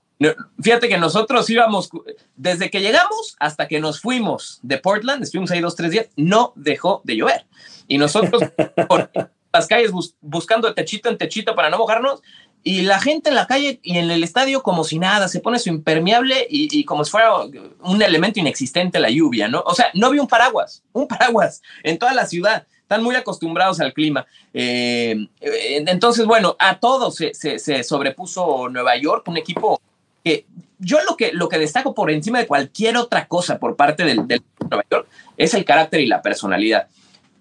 Fíjate 0.61 0.87
que 0.87 0.97
nosotros 0.97 1.49
íbamos, 1.49 1.89
desde 2.35 2.69
que 2.69 2.81
llegamos 2.81 3.35
hasta 3.39 3.67
que 3.67 3.79
nos 3.79 4.01
fuimos 4.01 4.59
de 4.61 4.77
Portland, 4.77 5.23
estuvimos 5.23 5.51
ahí 5.51 5.61
dos, 5.61 5.75
tres 5.75 5.91
días, 5.91 6.07
no 6.15 6.53
dejó 6.55 7.01
de 7.03 7.15
llover. 7.15 7.45
Y 7.87 7.97
nosotros 7.97 8.43
por 8.87 9.09
las 9.51 9.67
calles 9.67 9.91
bus 9.91 10.15
buscando 10.21 10.73
techito 10.73 11.09
en 11.09 11.17
techito 11.17 11.55
para 11.55 11.69
no 11.69 11.77
mojarnos, 11.77 12.21
y 12.63 12.83
la 12.83 12.99
gente 12.99 13.29
en 13.29 13.35
la 13.35 13.47
calle 13.47 13.79
y 13.81 13.97
en 13.97 14.11
el 14.11 14.23
estadio 14.23 14.61
como 14.61 14.83
si 14.83 14.99
nada, 14.99 15.27
se 15.27 15.39
pone 15.39 15.57
su 15.57 15.69
impermeable 15.69 16.45
y, 16.47 16.67
y, 16.79 16.85
como 16.85 17.03
si 17.03 17.11
fuera 17.11 17.33
un 17.81 18.01
elemento 18.01 18.39
inexistente 18.39 18.99
la 18.99 19.09
lluvia, 19.09 19.47
¿no? 19.47 19.63
O 19.65 19.73
sea, 19.73 19.87
no 19.95 20.11
vi 20.11 20.19
un 20.19 20.27
paraguas, 20.27 20.83
un 20.93 21.07
paraguas 21.07 21.63
en 21.83 21.97
toda 21.97 22.13
la 22.13 22.27
ciudad. 22.27 22.67
Están 22.81 23.03
muy 23.03 23.15
acostumbrados 23.15 23.79
al 23.79 23.93
clima. 23.93 24.27
Eh, 24.53 25.27
entonces, 25.39 26.25
bueno, 26.25 26.55
a 26.59 26.79
todos 26.79 27.15
se, 27.15 27.33
se, 27.33 27.57
se 27.57 27.83
sobrepuso 27.83 28.69
Nueva 28.69 28.95
York, 28.97 29.27
un 29.27 29.37
equipo 29.37 29.81
que 30.23 30.45
yo 30.79 30.97
lo 31.07 31.15
que, 31.15 31.31
lo 31.33 31.49
que 31.49 31.59
destaco 31.59 31.93
por 31.93 32.11
encima 32.11 32.39
de 32.39 32.47
cualquier 32.47 32.97
otra 32.97 33.27
cosa 33.27 33.59
por 33.59 33.75
parte 33.75 34.03
del, 34.03 34.27
del 34.27 34.41
Nueva 34.69 34.85
York 34.89 35.07
es 35.37 35.53
el 35.53 35.65
carácter 35.65 36.01
y 36.01 36.07
la 36.07 36.21
personalidad. 36.21 36.87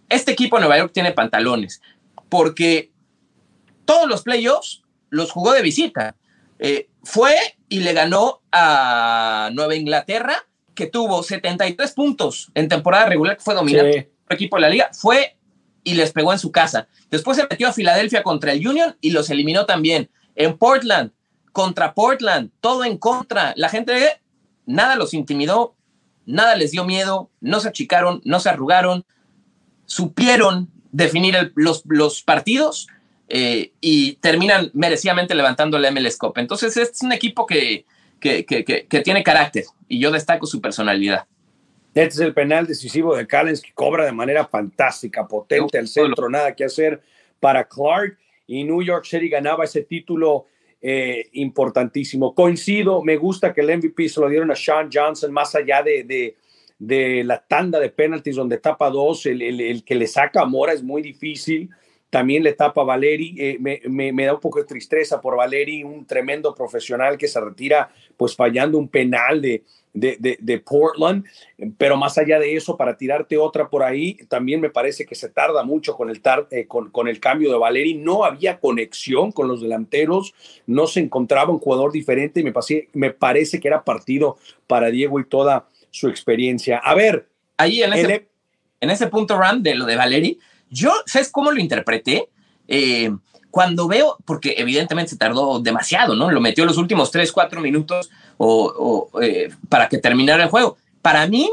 Este 0.09 0.33
equipo 0.33 0.57
de 0.57 0.63
Nueva 0.63 0.79
York 0.79 0.93
tiene 0.93 1.13
pantalones 1.13 1.81
porque 2.29 2.91
todos 3.85 4.09
los 4.09 4.23
playoffs 4.23 4.83
los 5.11 5.31
jugó 5.31 5.53
de 5.53 5.63
visita. 5.63 6.17
Eh, 6.59 6.89
fue 7.03 7.35
y 7.69 7.81
le 7.81 7.93
ganó 7.93 8.41
a 8.53 9.51
Nueva 9.53 9.75
Inglaterra, 9.75 10.47
que 10.75 10.87
tuvo 10.87 11.23
73 11.23 11.93
puntos 11.93 12.51
en 12.55 12.69
temporada 12.69 13.07
regular, 13.07 13.37
que 13.37 13.43
fue 13.43 13.55
dominante 13.55 13.93
sí. 13.93 14.09
el 14.29 14.35
equipo 14.35 14.57
de 14.57 14.63
la 14.63 14.69
liga. 14.69 14.91
Fue 14.93 15.37
y 15.83 15.95
les 15.95 16.13
pegó 16.13 16.33
en 16.33 16.39
su 16.39 16.53
casa. 16.53 16.89
Después 17.11 17.37
se 17.37 17.47
metió 17.51 17.69
a 17.69 17.73
Filadelfia 17.73 18.23
contra 18.23 18.53
el 18.53 18.67
Union 18.67 18.97
y 19.01 19.11
los 19.11 19.31
eliminó 19.31 19.67
también. 19.67 20.11
En 20.37 20.57
Portland 20.57 21.13
contra 21.53 21.95
Portland, 21.95 22.51
todo 22.61 22.85
en 22.85 22.99
contra. 22.99 23.53
La 23.57 23.69
gente, 23.69 24.21
nada 24.67 24.97
los 24.97 25.15
intimidó, 25.15 25.75
nada 26.27 26.57
les 26.57 26.71
dio 26.71 26.85
miedo, 26.85 27.31
no 27.41 27.61
se 27.61 27.69
achicaron, 27.69 28.21
no 28.25 28.41
se 28.41 28.49
arrugaron, 28.49 29.05
supieron 29.87 30.71
definir 30.93 31.37
el, 31.37 31.53
los, 31.55 31.83
los, 31.87 32.23
partidos 32.23 32.89
eh, 33.29 33.73
y 33.81 34.15
terminan 34.17 34.71
merecidamente 34.75 35.35
levantando 35.35 35.77
el 35.77 35.93
MLS 35.93 36.17
Cup. 36.17 36.35
Entonces 36.37 36.77
es 36.77 37.03
un 37.03 37.13
equipo 37.13 37.47
que, 37.47 37.85
que, 38.19 38.45
que, 38.45 38.65
que, 38.65 39.01
tiene 39.01 39.23
carácter 39.23 39.65
y 39.89 39.99
yo 39.99 40.11
destaco 40.11 40.47
su 40.47 40.61
personalidad. 40.61 41.27
Este 41.95 42.15
es 42.15 42.21
el 42.21 42.35
penal 42.35 42.67
decisivo 42.67 43.17
de 43.17 43.27
Callens 43.27 43.61
que 43.61 43.73
cobra 43.73 44.05
de 44.05 44.13
manera 44.13 44.47
fantástica, 44.47 45.27
potente 45.27 45.77
al 45.79 45.89
centro, 45.89 46.29
nada 46.29 46.55
que 46.55 46.65
hacer 46.65 47.03
para 47.41 47.65
Clark 47.65 48.17
y 48.47 48.65
New 48.65 48.83
York 48.83 49.05
City 49.05 49.29
ganaba 49.29 49.65
ese 49.65 49.83
título 49.83 50.47
eh, 50.83 51.29
importantísimo. 51.33 52.35
Coincido, 52.35 53.03
me 53.03 53.17
gusta 53.17 53.53
que 53.53 53.61
el 53.61 53.77
MVP 53.77 54.09
se 54.09 54.21
lo 54.21 54.29
dieron 54.29 54.51
a 54.51 54.57
Sean 54.57 54.89
Johnson, 54.93 55.33
más 55.33 55.55
allá 55.55 55.83
de, 55.83 56.05
de, 56.05 56.37
de 56.79 57.23
la 57.25 57.45
tanda 57.47 57.79
de 57.79 57.91
penalties 57.91 58.37
donde 58.37 58.59
tapa 58.59 58.89
dos, 58.91 59.27
el, 59.27 59.43
el, 59.43 59.61
el, 59.61 59.85
que 59.85 59.95
le 59.95 60.07
saca 60.07 60.41
a 60.41 60.47
Mora 60.47 60.73
es 60.73 60.83
muy 60.83 61.03
difícil. 61.03 61.71
También 62.11 62.43
le 62.43 62.55
tapa 62.55 62.83
Valeri, 62.83 63.37
eh, 63.39 63.57
me, 63.61 63.81
me, 63.89 64.13
me, 64.13 64.27
da 64.27 64.35
un 64.35 64.41
poco 64.41 64.59
de 64.59 64.65
tristeza 64.65 65.21
por 65.21 65.37
Valeri, 65.37 65.85
un 65.85 66.05
tremendo 66.05 66.53
profesional 66.55 67.17
que 67.17 67.29
se 67.29 67.41
retira 67.41 67.91
pues 68.17 68.35
fallando 68.35 68.79
un 68.79 68.89
penal 68.89 69.41
de, 69.41 69.63
de, 69.93 70.17
de, 70.19 70.39
de, 70.41 70.59
Portland, 70.59 71.25
pero 71.79 71.97
más 71.97 72.17
allá 72.19 72.39
de 72.39 72.55
eso, 72.55 72.77
para 72.77 72.97
tirarte 72.97 73.37
otra 73.37 73.69
por 73.69 73.83
ahí, 73.83 74.15
también 74.29 74.61
me 74.61 74.71
parece 74.71 75.05
que 75.05 75.15
se 75.15 75.29
tarda 75.29 75.65
mucho 75.65 75.97
con 75.97 76.11
el, 76.11 76.21
tar, 76.21 76.47
eh, 76.51 76.67
con, 76.67 76.91
con, 76.91 77.09
el 77.09 77.21
cambio 77.21 77.51
de 77.51 77.59
Valeri, 77.59 77.95
no 77.95 78.25
había 78.25 78.61
conexión 78.61 79.33
con 79.33 79.49
los 79.49 79.61
delanteros, 79.61 80.35
no 80.67 80.87
se 80.87 81.01
encontraba 81.01 81.53
un 81.53 81.59
jugador 81.59 81.93
diferente 81.93 82.41
y 82.41 82.45
me, 82.45 82.53
pasé, 82.53 82.89
me 82.93 83.11
parece 83.11 83.61
que 83.61 83.69
era 83.69 83.85
partido 83.85 84.37
para 84.67 84.91
Diego 84.91 85.19
y 85.19 85.25
toda 85.25 85.69
su 85.91 86.09
experiencia. 86.09 86.79
A 86.79 86.95
ver, 86.95 87.29
ahí 87.57 87.83
en 87.83 87.93
ese, 87.93 88.15
el... 88.15 88.29
en 88.81 88.91
ese 88.91 89.09
punto, 89.09 89.39
Ram, 89.39 89.63
de 89.63 89.75
lo 89.75 89.87
de 89.87 89.97
Valeri, 89.97 90.39
yo, 90.71 90.93
¿sabes 91.07 91.31
cómo 91.31 91.51
lo 91.51 91.61
interpreté? 91.61 92.29
Eh, 92.69 93.11
cuando 93.51 93.89
veo, 93.89 94.17
porque 94.25 94.55
evidentemente 94.59 95.11
se 95.11 95.17
tardó 95.17 95.59
demasiado, 95.59 96.15
¿no? 96.15 96.31
Lo 96.31 96.41
metió 96.41 96.65
los 96.65 96.79
últimos 96.79 97.11
3, 97.11 97.33
4 97.33 97.61
minutos 97.61 98.11
o, 98.37 99.11
o 99.13 99.23
eh, 99.23 99.51
para 99.69 99.89
que 99.89 99.99
terminara 99.99 100.45
el 100.45 100.51
juego. 100.51 100.77
Para 101.03 101.27
mí, 101.27 101.51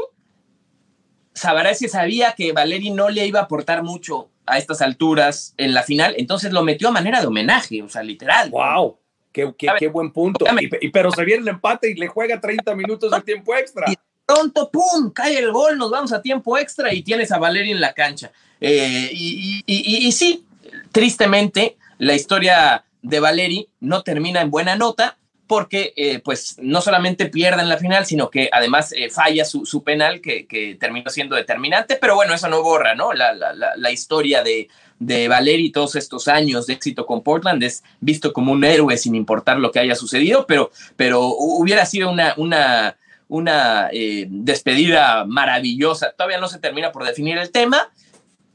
Sabarasi 1.34 1.88
sabía 1.88 2.34
que 2.36 2.52
Valeri 2.52 2.90
no 2.90 3.08
le 3.08 3.26
iba 3.26 3.40
a 3.40 3.44
aportar 3.44 3.82
mucho 3.82 4.28
a 4.46 4.58
estas 4.58 4.80
alturas 4.80 5.54
en 5.56 5.74
la 5.74 5.82
final, 5.82 6.14
entonces 6.16 6.52
lo 6.52 6.62
metió 6.62 6.88
a 6.88 6.92
manera 6.92 7.20
de 7.20 7.26
homenaje, 7.26 7.82
o 7.82 7.88
sea, 7.88 8.02
literal. 8.02 8.50
¡Wow! 8.50 8.98
Qué, 9.32 9.54
qué, 9.58 9.68
qué 9.78 9.88
buen 9.88 10.10
punto. 10.10 10.46
Y, 10.60 10.86
y, 10.86 10.90
pero 10.90 11.10
se 11.10 11.24
viene 11.24 11.42
el 11.42 11.48
empate 11.48 11.90
y 11.90 11.94
le 11.94 12.08
juega 12.08 12.40
30 12.40 12.74
minutos 12.74 13.10
de 13.10 13.20
tiempo 13.20 13.54
extra. 13.54 13.90
Y 13.90 13.96
pronto, 14.24 14.70
¡pum! 14.70 15.12
Cae 15.12 15.38
el 15.38 15.52
gol, 15.52 15.76
nos 15.76 15.90
vamos 15.90 16.12
a 16.12 16.22
tiempo 16.22 16.56
extra 16.56 16.92
y 16.94 17.02
tienes 17.02 17.30
a 17.30 17.38
Valeri 17.38 17.72
en 17.72 17.80
la 17.80 17.92
cancha. 17.92 18.32
Eh, 18.60 19.10
y, 19.12 20.12
sí, 20.12 20.44
tristemente, 20.92 21.76
la 21.98 22.14
historia 22.14 22.84
de 23.02 23.20
Valeri 23.20 23.68
no 23.80 24.02
termina 24.02 24.40
en 24.40 24.50
buena 24.50 24.76
nota 24.76 25.16
porque 25.46 25.94
eh, 25.96 26.18
pues 26.18 26.56
no 26.60 26.82
solamente 26.82 27.26
pierde 27.26 27.62
en 27.62 27.70
la 27.70 27.78
final, 27.78 28.04
sino 28.04 28.28
que 28.28 28.50
además 28.52 28.92
eh, 28.92 29.08
falla 29.08 29.46
su, 29.46 29.82
penal 29.82 30.20
que, 30.20 30.76
terminó 30.78 31.08
siendo 31.08 31.36
determinante, 31.36 31.96
pero 31.98 32.16
bueno, 32.16 32.34
eso 32.34 32.48
no 32.48 32.62
borra 32.62 32.94
¿no? 32.94 33.14
La, 33.14 33.32
la, 33.32 33.90
historia 33.90 34.42
de 34.42 34.68
de 34.98 35.28
Valeri 35.28 35.70
todos 35.70 35.94
estos 35.94 36.26
años 36.26 36.66
de 36.66 36.74
éxito 36.74 37.06
con 37.06 37.22
Portland, 37.22 37.62
es 37.62 37.84
visto 38.00 38.32
como 38.32 38.52
un 38.52 38.64
héroe 38.64 38.96
sin 38.98 39.14
importar 39.14 39.58
lo 39.58 39.70
que 39.70 39.78
haya 39.78 39.94
sucedido, 39.94 40.44
pero, 40.44 40.72
pero 40.96 41.28
hubiera 41.28 41.86
sido 41.86 42.10
una, 42.10 42.34
una, 42.36 42.96
una 43.28 43.90
despedida 44.28 45.24
maravillosa. 45.24 46.10
Todavía 46.10 46.40
no 46.40 46.48
se 46.48 46.58
termina 46.58 46.90
por 46.90 47.04
definir 47.04 47.38
el 47.38 47.52
tema, 47.52 47.92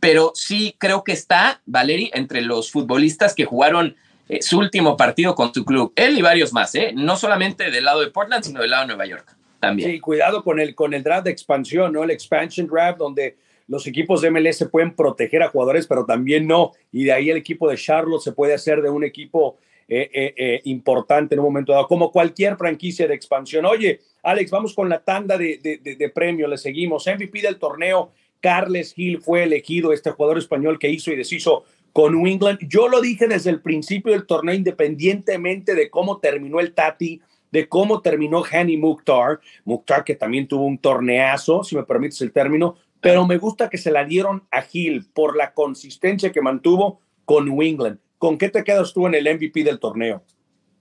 pero 0.03 0.31
sí 0.35 0.75
creo 0.77 1.03
que 1.03 1.13
está 1.13 1.61
Valeri 1.65 2.11
entre 2.13 2.41
los 2.41 2.69
futbolistas 2.69 3.33
que 3.33 3.45
jugaron 3.45 3.95
eh, 4.27 4.41
su 4.41 4.59
último 4.59 4.97
partido 4.97 5.33
con 5.33 5.53
su 5.53 5.63
club. 5.63 5.93
Él 5.95 6.17
y 6.17 6.21
varios 6.21 6.51
más, 6.51 6.75
¿eh? 6.75 6.91
no 6.93 7.15
solamente 7.15 7.71
del 7.71 7.85
lado 7.85 8.01
de 8.01 8.07
Portland, 8.07 8.43
sino 8.43 8.59
del 8.59 8.71
lado 8.71 8.83
de 8.83 8.87
Nueva 8.87 9.05
York 9.05 9.33
también. 9.61 9.91
Sí, 9.91 9.99
cuidado 10.01 10.43
con 10.43 10.59
el, 10.59 10.75
con 10.75 10.93
el 10.93 11.03
draft 11.03 11.23
de 11.23 11.31
expansión, 11.31 11.93
¿no? 11.93 12.03
El 12.03 12.11
expansion 12.11 12.67
draft, 12.67 12.97
donde 12.97 13.37
los 13.69 13.87
equipos 13.87 14.21
de 14.21 14.29
MLS 14.29 14.67
pueden 14.69 14.93
proteger 14.93 15.41
a 15.41 15.47
jugadores, 15.47 15.87
pero 15.87 16.05
también 16.05 16.45
no. 16.47 16.73
Y 16.91 17.05
de 17.05 17.13
ahí 17.13 17.29
el 17.29 17.37
equipo 17.37 17.69
de 17.69 17.77
Charlotte 17.77 18.21
se 18.21 18.33
puede 18.33 18.53
hacer 18.53 18.81
de 18.81 18.89
un 18.89 19.05
equipo 19.05 19.57
eh, 19.87 20.33
eh, 20.35 20.61
importante 20.65 21.35
en 21.35 21.39
un 21.39 21.45
momento 21.45 21.71
dado, 21.71 21.87
como 21.87 22.11
cualquier 22.11 22.57
franquicia 22.57 23.07
de 23.07 23.13
expansión. 23.15 23.65
Oye, 23.65 24.01
Alex, 24.21 24.51
vamos 24.51 24.73
con 24.73 24.89
la 24.89 24.99
tanda 24.99 25.37
de, 25.37 25.59
de, 25.63 25.95
de 25.95 26.09
premios, 26.09 26.49
le 26.49 26.57
seguimos. 26.57 27.07
MVP 27.07 27.41
del 27.41 27.57
torneo, 27.57 28.11
Carles 28.43 28.93
Gil 28.93 29.21
fue 29.21 29.43
elegido, 29.43 29.93
este 29.93 30.11
jugador 30.11 30.37
español 30.37 30.77
que 30.77 30.89
hizo 30.89 31.13
y 31.13 31.15
deshizo 31.15 31.63
con 31.93 32.11
New 32.11 32.27
England. 32.27 32.59
Yo 32.67 32.89
lo 32.89 32.99
dije 32.99 33.25
desde 33.25 33.49
el 33.49 33.61
principio 33.61 34.11
del 34.11 34.25
torneo, 34.25 34.53
independientemente 34.53 35.75
de 35.75 35.89
cómo 35.89 36.17
terminó 36.17 36.59
el 36.59 36.73
Tati, 36.73 37.21
de 37.51 37.69
cómo 37.69 38.01
terminó 38.01 38.43
Hani 38.43 38.75
Mukhtar. 38.75 39.39
Mukhtar 39.63 40.03
que 40.03 40.15
también 40.15 40.45
tuvo 40.45 40.65
un 40.65 40.77
torneazo, 40.77 41.63
si 41.63 41.77
me 41.77 41.83
permites 41.83 42.19
el 42.19 42.33
término, 42.33 42.75
pero 42.99 43.25
me 43.25 43.37
gusta 43.37 43.69
que 43.69 43.77
se 43.77 43.91
la 43.91 44.03
dieron 44.03 44.43
a 44.51 44.61
Gil 44.61 45.05
por 45.13 45.37
la 45.37 45.53
consistencia 45.53 46.33
que 46.33 46.41
mantuvo 46.41 46.99
con 47.23 47.45
New 47.45 47.61
England. 47.61 47.99
¿Con 48.17 48.37
qué 48.37 48.49
te 48.49 48.65
quedas 48.65 48.91
tú 48.93 49.07
en 49.07 49.15
el 49.15 49.33
MVP 49.33 49.63
del 49.63 49.79
torneo? 49.79 50.21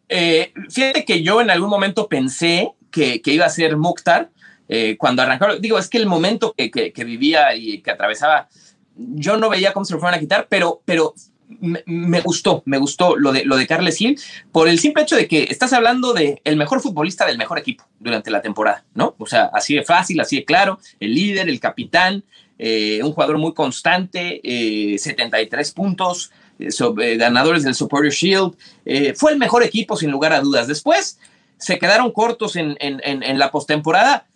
Eh, 0.09 0.53
fíjate 0.69 1.05
que 1.05 1.23
yo 1.23 1.41
en 1.41 1.51
algún 1.51 1.71
momento 1.71 2.09
pensé 2.09 2.73
que, 2.91 3.23
que 3.23 3.35
iba 3.35 3.47
a 3.47 3.51
ser 3.51 3.77
Mukhtar, 3.77 4.31
eh, 4.75 4.97
cuando 4.97 5.21
arrancaron, 5.21 5.61
digo, 5.61 5.79
es 5.79 5.87
que 5.87 5.99
el 5.99 6.07
momento 6.07 6.55
que, 6.57 6.71
que, 6.71 7.05
vivía 7.05 7.55
y 7.55 7.83
que 7.83 7.91
atravesaba, 7.91 8.49
yo 8.97 9.37
no 9.37 9.51
veía 9.51 9.75
cómo 9.75 9.85
se 9.85 9.93
lo 9.93 10.01
fueran 10.01 10.17
a 10.17 10.21
quitar, 10.21 10.47
pero, 10.49 10.81
pero 10.87 11.13
me, 11.61 12.21
gustó, 12.23 12.63
me 12.65 12.79
gustó 12.79 13.15
lo 13.15 13.33
de, 13.33 13.45
lo 13.45 13.59
de 13.59 13.67
Carles 13.67 13.99
Gil 13.99 14.19
por 14.51 14.69
el 14.69 14.79
simple 14.79 15.03
hecho 15.03 15.15
de 15.15 15.29
que 15.29 15.43
estás 15.51 15.75
hablando 15.75 16.15
de 16.15 16.41
el 16.45 16.57
mejor 16.57 16.81
futbolista 16.81 17.27
del 17.27 17.37
mejor 17.37 17.59
equipo 17.59 17.85
durante 18.01 18.31
la 18.31 18.41
temporada, 18.41 18.83
¿no? 18.95 19.15
O 19.19 19.27
sea, 19.27 19.51
así 19.53 19.75
de 19.75 19.83
fácil, 19.83 20.19
así 20.21 20.37
de 20.37 20.47
claro, 20.47 20.81
el 21.01 21.15
líder, 21.15 21.51
el 21.51 21.61
capitán, 21.61 22.25
eh, 22.59 23.01
un 23.03 23.13
jugador 23.13 23.37
muy 23.37 23.53
constante, 23.53 24.41
73 24.43 25.69
eh, 25.69 25.73
puntos, 25.77 26.33
ganadores 27.19 27.63
del 27.63 27.75
Supporter 27.75 28.11
Shield, 28.11 28.57
fue 29.17 29.33
el 29.33 29.39
mejor 29.39 29.65
equipo 29.65 29.99
sin 29.99 30.11
lugar 30.11 30.33
a 30.33 30.41
dudas. 30.41 30.67
Después 30.67 31.19
se 31.59 31.79
quedaron 31.79 32.11
cortos 32.11 32.57
en, 32.57 32.79
en, 32.81 33.03
en, 33.05 33.23
en 33.23 33.39
la 33.39 33.51
postemporada, 33.51 34.27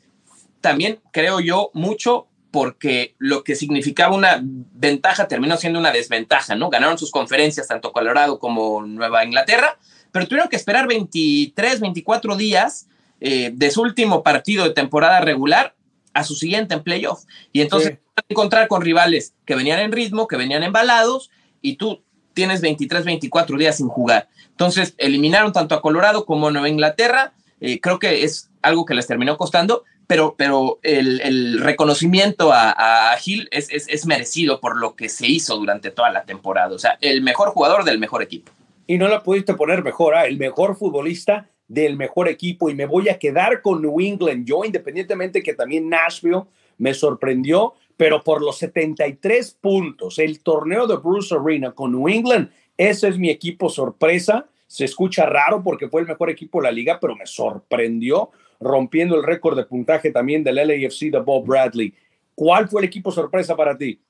también 0.67 0.99
creo 1.13 1.39
yo 1.39 1.71
mucho 1.75 2.27
porque 2.51 3.15
lo 3.19 3.45
que 3.45 3.55
significaba 3.55 4.17
una 4.17 4.41
ventaja 4.43 5.29
terminó 5.29 5.57
siendo 5.57 5.79
una 5.79 5.93
desventaja, 5.93 6.57
¿no? 6.57 6.71
Ganaron 6.71 6.99
sus 6.99 7.13
conferencias 7.13 7.69
tanto 7.69 7.93
Colorado 7.93 8.41
como 8.41 8.83
Nueva 8.83 9.25
Inglaterra, 9.25 9.79
pero 10.11 10.27
tuvieron 10.27 10.49
que 10.49 10.57
esperar 10.57 10.89
23, 10.89 11.79
24 11.79 12.35
días 12.35 12.89
eh, 13.21 13.53
de 13.55 13.71
su 13.71 13.81
último 13.81 14.25
partido 14.25 14.65
de 14.65 14.71
temporada 14.71 15.21
regular 15.21 15.77
a 16.15 16.25
su 16.25 16.35
siguiente 16.35 16.75
en 16.75 16.83
playoff. 16.83 17.27
Y 17.53 17.61
entonces 17.61 17.99
encontrar 18.29 18.67
con 18.67 18.83
rivales 18.83 19.35
que 19.45 19.55
venían 19.55 19.79
en 19.79 19.93
ritmo, 19.93 20.27
que 20.27 20.37
venían 20.37 20.65
embalados, 20.65 21.31
y 21.63 21.77
tú 21.77 22.03
tienes 22.35 22.61
23, 22.61 23.05
24 23.05 23.57
días 23.57 23.77
sin 23.77 23.87
jugar. 23.87 24.29
Entonces 24.49 24.95
eliminaron 24.99 25.53
tanto 25.53 25.77
a 25.77 25.81
Colorado 25.81 26.27
como 26.27 26.49
a 26.49 26.51
Nueva 26.51 26.69
Inglaterra. 26.69 27.35
Eh, 27.61 27.79
creo 27.81 28.01
que 28.01 28.25
es 28.25 28.51
algo 28.63 28.85
que 28.85 28.95
les 28.95 29.07
terminó 29.07 29.37
costando, 29.37 29.85
pero, 30.07 30.35
pero 30.37 30.79
el, 30.83 31.61
reconocimiento 31.61 32.51
a, 32.53 33.15
Gil 33.19 33.49
es, 33.51 33.69
es, 33.71 34.07
merecido 34.07 34.61
por 34.61 34.77
lo 34.77 34.95
que 34.95 35.09
se 35.09 35.27
hizo 35.27 35.57
durante 35.57 35.91
toda 35.91 36.11
la 36.11 36.25
temporada. 36.25 36.75
O 36.75 36.79
sea, 36.79 36.97
el 37.01 37.23
mejor 37.23 37.51
jugador 37.51 37.85
del 37.85 37.99
mejor 37.99 38.23
equipo. 38.23 38.53
Y 38.87 38.99
no 38.99 39.09
la 39.09 39.23
pudiste 39.23 39.55
poner 39.55 39.83
mejor, 39.83 40.15
¿ah? 40.15 40.27
el 40.27 40.39
mejor 40.39 40.77
futbolista 40.77 41.49
del 41.67 41.97
mejor 41.97 42.29
equipo. 42.29 42.71
Y 42.71 42.75
me 42.75 42.87
voy 42.87 43.09
a 43.09 43.19
quedar 43.19 43.63
con 43.63 43.83
New 43.83 44.01
England. 44.01 44.47
Yo, 44.47 44.65
independientemente 44.65 45.43
que 45.43 45.55
también 45.55 45.89
Nashville 45.89 46.45
me 46.79 46.95
sorprendió, 46.95 47.75
pero 47.97 48.23
por 48.23 48.43
los 48.43 48.59
73 48.59 49.59
puntos, 49.61 50.19
el 50.19 50.41
torneo 50.41 50.87
de 50.87 50.97
Bruce 50.97 51.35
Arena 51.35 51.73
con 51.73 51.93
New 51.93 52.09
England, 52.09 52.51
ese 52.77 53.09
es 53.09 53.19
mi 53.19 53.31
equipo 53.31 53.69
sorpresa. 53.69 54.47
Se 54.69 54.85
escucha 54.85 55.27
raro 55.27 55.63
porque 55.63 55.89
fue 55.89 56.03
el 56.03 56.07
mejor 56.07 56.31
equipo 56.31 56.61
de 56.61 56.65
la 56.65 56.73
liga, 56.73 56.99
pero 57.01 57.17
me 57.17 57.27
sorprendió 57.27 58.31
rompiendo 58.61 59.17
el 59.17 59.23
récord 59.23 59.57
de 59.57 59.65
puntaje 59.65 60.11
también 60.11 60.45
del 60.45 60.57
LAFC 60.57 61.11
de 61.11 61.19
Bob 61.19 61.47
Bradley. 61.47 61.95
¿Cuál 62.35 62.69
fue 62.69 62.83
el 62.83 62.87
equipo 62.87 63.11
sorpresa 63.11 63.57
para 63.57 63.77
ti? 63.77 64.01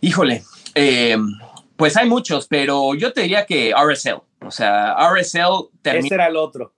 Híjole, 0.00 0.42
eh, 0.74 1.16
pues 1.76 1.96
hay 1.96 2.08
muchos, 2.08 2.46
pero 2.46 2.94
yo 2.94 3.12
te 3.12 3.22
diría 3.22 3.44
que 3.46 3.72
RSL. 3.72 4.22
O 4.40 4.50
sea, 4.50 4.96
RSL 5.12 5.70
Ese 5.82 6.14
era 6.14 6.28
el 6.28 6.36
otro. 6.36 6.74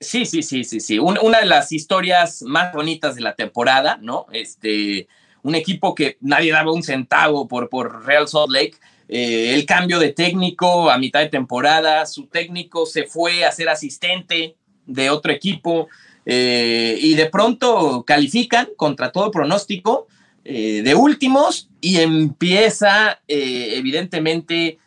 Sí, 0.00 0.26
sí, 0.26 0.42
sí, 0.42 0.64
sí, 0.64 0.80
sí. 0.80 0.98
una 0.98 1.40
de 1.40 1.46
las 1.46 1.70
historias 1.70 2.42
más 2.42 2.72
bonitas 2.72 3.14
de 3.14 3.20
la 3.20 3.34
temporada, 3.34 3.98
¿no? 4.00 4.26
Este, 4.32 5.06
un 5.42 5.54
equipo 5.54 5.94
que 5.94 6.18
nadie 6.20 6.52
daba 6.52 6.72
un 6.72 6.82
centavo 6.82 7.46
por, 7.46 7.68
por 7.68 8.04
Real 8.04 8.28
Salt 8.28 8.50
Lake. 8.50 8.74
Eh, 9.08 9.54
el 9.54 9.66
cambio 9.66 9.98
de 9.98 10.12
técnico 10.12 10.90
a 10.90 10.98
mitad 10.98 11.20
de 11.20 11.28
temporada, 11.28 12.06
su 12.06 12.26
técnico 12.26 12.86
se 12.86 13.04
fue 13.04 13.44
a 13.44 13.52
ser 13.52 13.68
asistente 13.68 14.56
de 14.92 15.10
otro 15.10 15.32
equipo 15.32 15.88
eh, 16.24 16.96
y 17.00 17.14
de 17.14 17.26
pronto 17.26 18.04
califican 18.06 18.68
contra 18.76 19.10
todo 19.10 19.30
pronóstico 19.30 20.06
eh, 20.44 20.82
de 20.82 20.94
últimos 20.94 21.68
y 21.80 21.98
empieza 21.98 23.20
eh, 23.26 23.74
evidentemente 23.76 24.78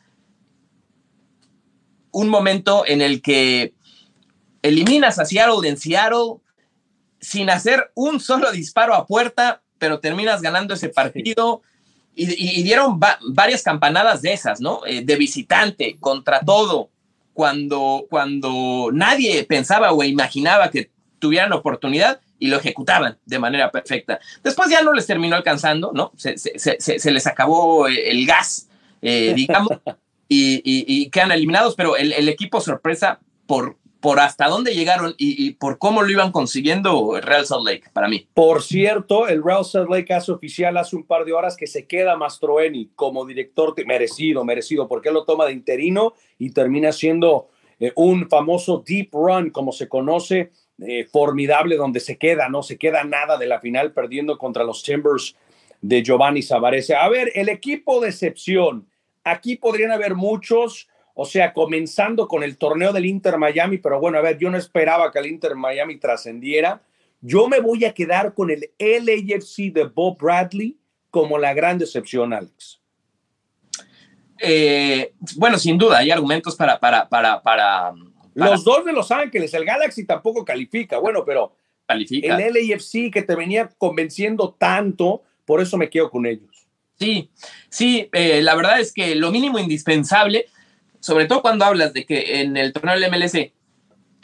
un 2.12 2.30
momento 2.30 2.86
en 2.88 3.02
el 3.02 3.22
que 3.22 3.74
eliminas 4.62 5.20
a 5.20 5.26
Seattle 5.26 5.68
en 5.68 5.78
Seattle 5.78 6.38
sin 7.20 7.50
hacer 7.50 7.92
un 7.96 8.22
solo 8.22 8.52
disparo 8.52 8.94
a 8.94 9.06
puerta, 9.06 9.62
pero 9.78 10.00
terminas 10.00 10.42
ganando 10.42 10.74
ese 10.74 10.90
partido. 10.90 11.62
Y, 12.18 12.64
dieron 12.64 12.98
varias 13.34 13.62
campanadas 13.62 14.22
de 14.22 14.32
esas, 14.32 14.62
¿no? 14.62 14.80
de 14.86 15.16
visitante, 15.18 15.98
contra 16.00 16.40
todo, 16.40 16.90
cuando, 17.36 18.08
cuando 18.10 18.90
nadie 18.94 19.44
pensaba 19.44 19.92
o 19.92 20.04
imaginaba 20.04 20.72
que 20.72 20.90
tuvieran 21.20 21.52
oportunidad 21.52 22.22
y 22.40 22.48
lo 22.48 22.58
ejecutaban 22.58 23.18
de 23.26 23.40
manera 23.40 23.72
perfecta. 23.72 24.20
Después 24.42 24.70
ya 24.70 24.82
no 24.82 24.94
les 24.94 25.06
terminó 25.06 25.36
alcanzando, 25.36 25.92
¿no? 25.94 26.14
Se, 26.16 27.12
les 27.12 27.28
acabó 27.28 27.88
el 27.88 28.26
gas, 28.26 28.70
eh, 29.02 29.34
digamos, 29.36 29.70
y, 30.30 31.10
quedan 31.10 31.34
eliminados, 31.34 31.76
pero 31.76 31.98
el, 31.98 32.14
el, 32.14 32.30
equipo 32.30 32.62
sorpresa 32.62 33.20
por, 33.46 33.78
por 34.06 34.20
hasta 34.20 34.48
dónde 34.50 34.76
llegaron 34.76 35.16
y, 35.18 35.56
por 35.56 35.80
cómo 35.80 36.04
lo 36.04 36.12
iban 36.12 36.32
consiguiendo 36.32 37.18
el 37.18 37.24
Real 37.24 37.44
Salt 37.44 37.66
Lake, 37.66 37.90
para 37.92 38.08
mí. 38.08 38.28
Por 38.36 38.62
cierto, 38.62 39.28
el 39.28 39.44
Real 39.44 39.66
Salt 39.66 39.90
Lake 39.90 40.14
hace 40.14 40.32
oficial 40.32 40.78
hace 40.78 40.96
un 40.96 41.08
par 41.08 41.26
de 41.26 41.34
horas 41.34 41.58
que 41.58 41.66
se 41.66 41.88
queda 41.88 42.16
Mastroeni 42.16 42.92
como 42.94 43.26
director, 43.26 43.74
merecido, 43.88 44.46
merecido, 44.46 44.88
porque 44.88 45.10
él 45.10 45.16
lo 45.16 45.26
toma 45.26 45.48
de 45.48 45.54
interino 45.54 46.14
y 46.38 46.52
termina 46.52 46.92
siendo 46.92 47.50
eh, 47.80 47.94
un 47.96 48.30
famoso 48.30 48.84
deep 48.86 49.10
run, 49.12 49.50
como 49.50 49.72
se 49.72 49.90
conoce, 49.90 50.52
eh, 50.88 51.08
formidable, 51.12 51.76
donde 51.76 52.00
se 52.00 52.20
queda, 52.20 52.48
no 52.48 52.62
se 52.62 52.78
queda 52.78 53.04
nada 53.06 53.40
de 53.40 53.48
la 53.48 53.60
final, 53.60 53.92
perdiendo 53.92 54.38
contra 54.38 54.64
los 54.64 54.84
Timbers 54.84 55.36
de 55.82 56.04
Giovanni 56.04 56.44
Savarese. 56.44 56.94
A 56.94 57.10
ver, 57.10 57.32
el 57.34 57.50
equipo 57.50 58.00
de 58.02 58.10
excepción, 58.10 58.88
aquí 59.24 59.56
podrían 59.56 59.92
haber 59.92 60.14
muchos 60.14 60.90
o 61.18 61.26
sea, 61.26 61.54
comenzando 61.54 62.28
con 62.28 62.44
el 62.44 62.58
torneo 62.58 62.92
del 62.92 63.06
Inter 63.06 63.38
Miami, 63.38 63.78
pero 63.78 64.00
bueno, 64.02 64.18
a 64.18 64.22
ver, 64.22 64.38
yo 64.38 64.50
no 64.52 64.58
esperaba 64.58 65.12
que 65.12 65.20
el 65.20 65.28
Inter 65.28 65.56
Miami 65.56 65.98
trascendiera. 65.98 66.82
Yo 67.22 67.48
me 67.48 67.62
voy 67.62 67.86
a 67.86 67.94
quedar 67.94 68.34
con 68.34 68.52
el 68.52 68.70
LAFC 68.78 69.72
de 69.74 69.86
Bob 69.86 70.18
Bradley 70.18 70.78
como 71.10 71.38
la 71.38 71.54
gran 71.54 71.78
decepción, 71.78 72.34
Alex. 72.34 72.82
Eh, 74.42 75.14
bueno, 75.38 75.58
sin 75.58 75.78
duda, 75.78 76.00
hay 76.00 76.12
argumentos 76.12 76.58
para, 76.58 76.78
para, 76.78 77.08
para, 77.08 77.42
para, 77.42 77.94
Los 78.34 78.66
dos 78.66 78.84
de 78.84 78.92
Los 78.92 79.10
Ángeles, 79.10 79.54
el 79.54 79.64
Galaxy 79.64 80.06
tampoco 80.06 80.44
califica, 80.44 80.98
bueno, 81.00 81.24
pero 81.24 81.56
califica. 81.88 82.38
el 82.38 82.54
LAFC 82.54 83.10
que 83.10 83.22
te 83.22 83.36
venía 83.36 83.70
convenciendo 83.78 84.54
tanto, 84.60 85.24
por 85.46 85.62
eso 85.62 85.78
me 85.78 85.90
quedo 85.90 86.12
con 86.12 86.26
ellos. 86.26 86.68
Sí, 87.00 87.30
sí, 87.70 88.10
eh, 88.12 88.42
la 88.42 88.56
verdad 88.56 88.82
es 88.82 88.92
que 88.92 89.16
lo 89.16 89.32
mínimo 89.32 89.60
indispensable, 89.60 90.48
sobre 91.06 91.28
todo 91.28 91.44
cuando 91.44 91.66
hablas 91.66 91.94
de 91.94 92.04
que 92.04 92.42
en 92.42 92.58
el 92.58 92.74
torneo 92.74 93.00
del 93.00 93.12
MLS 93.12 93.52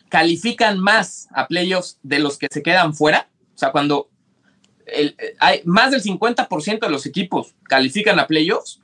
califican 0.09 0.79
más 0.79 1.27
a 1.31 1.47
playoffs 1.47 1.99
de 2.01 2.17
los 2.17 2.39
que 2.39 2.47
se 2.49 2.63
quedan 2.63 2.95
fuera, 2.95 3.29
o 3.53 3.57
sea, 3.57 3.71
cuando 3.71 4.09
hay 5.39 5.61
más 5.63 5.91
del 5.91 6.01
50% 6.01 6.79
de 6.79 6.89
los 6.89 7.05
equipos 7.05 7.53
califican 7.69 8.17
a 8.19 8.25
playoffs, 8.25 8.81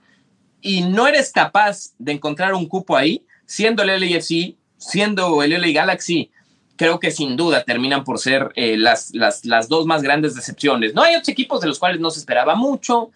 y 0.62 0.83
no 0.83 1.07
eres 1.07 1.31
capaz 1.31 1.95
de 1.97 2.12
encontrar 2.12 2.53
un 2.53 2.67
cupo 2.67 2.95
ahí, 2.95 3.25
siendo 3.47 3.81
el 3.81 3.99
LAFC, 3.99 4.55
siendo 4.77 5.41
el 5.41 5.60
LA 5.60 5.71
Galaxy, 5.71 6.29
creo 6.75 6.99
que 6.99 7.10
sin 7.10 7.36
duda 7.36 7.63
terminan 7.63 8.03
por 8.03 8.19
ser 8.19 8.51
eh, 8.53 8.77
las, 8.77 9.12
las, 9.15 9.43
las, 9.43 9.69
dos 9.69 9.88
más 9.88 10.03
grandes 10.03 10.36
decepciones. 10.36 10.93
No 10.93 11.01
hay 11.01 11.15
otros 11.15 11.29
equipos 11.29 11.62
de 11.62 11.67
los 11.67 11.79
cuales 11.79 11.99
no 11.99 12.12
se 12.12 12.19
esperaba 12.19 12.53
mucho. 12.53 13.10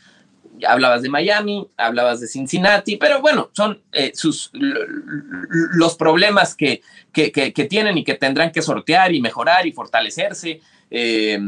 Hablabas 0.67 1.01
de 1.01 1.09
Miami, 1.09 1.67
hablabas 1.77 2.19
de 2.19 2.27
Cincinnati, 2.27 2.97
pero 2.97 3.21
bueno, 3.21 3.49
son 3.53 3.81
eh, 3.91 4.11
sus, 4.13 4.51
los 4.53 5.95
problemas 5.95 6.55
que, 6.55 6.81
que, 7.11 7.31
que, 7.31 7.65
tienen 7.65 7.97
y 7.97 8.03
que 8.03 8.15
tendrán 8.15 8.51
que 8.51 8.61
sortear 8.61 9.13
y 9.13 9.21
mejorar 9.21 9.67
y 9.67 9.71
fortalecerse. 9.71 10.61
Eh, 10.89 11.39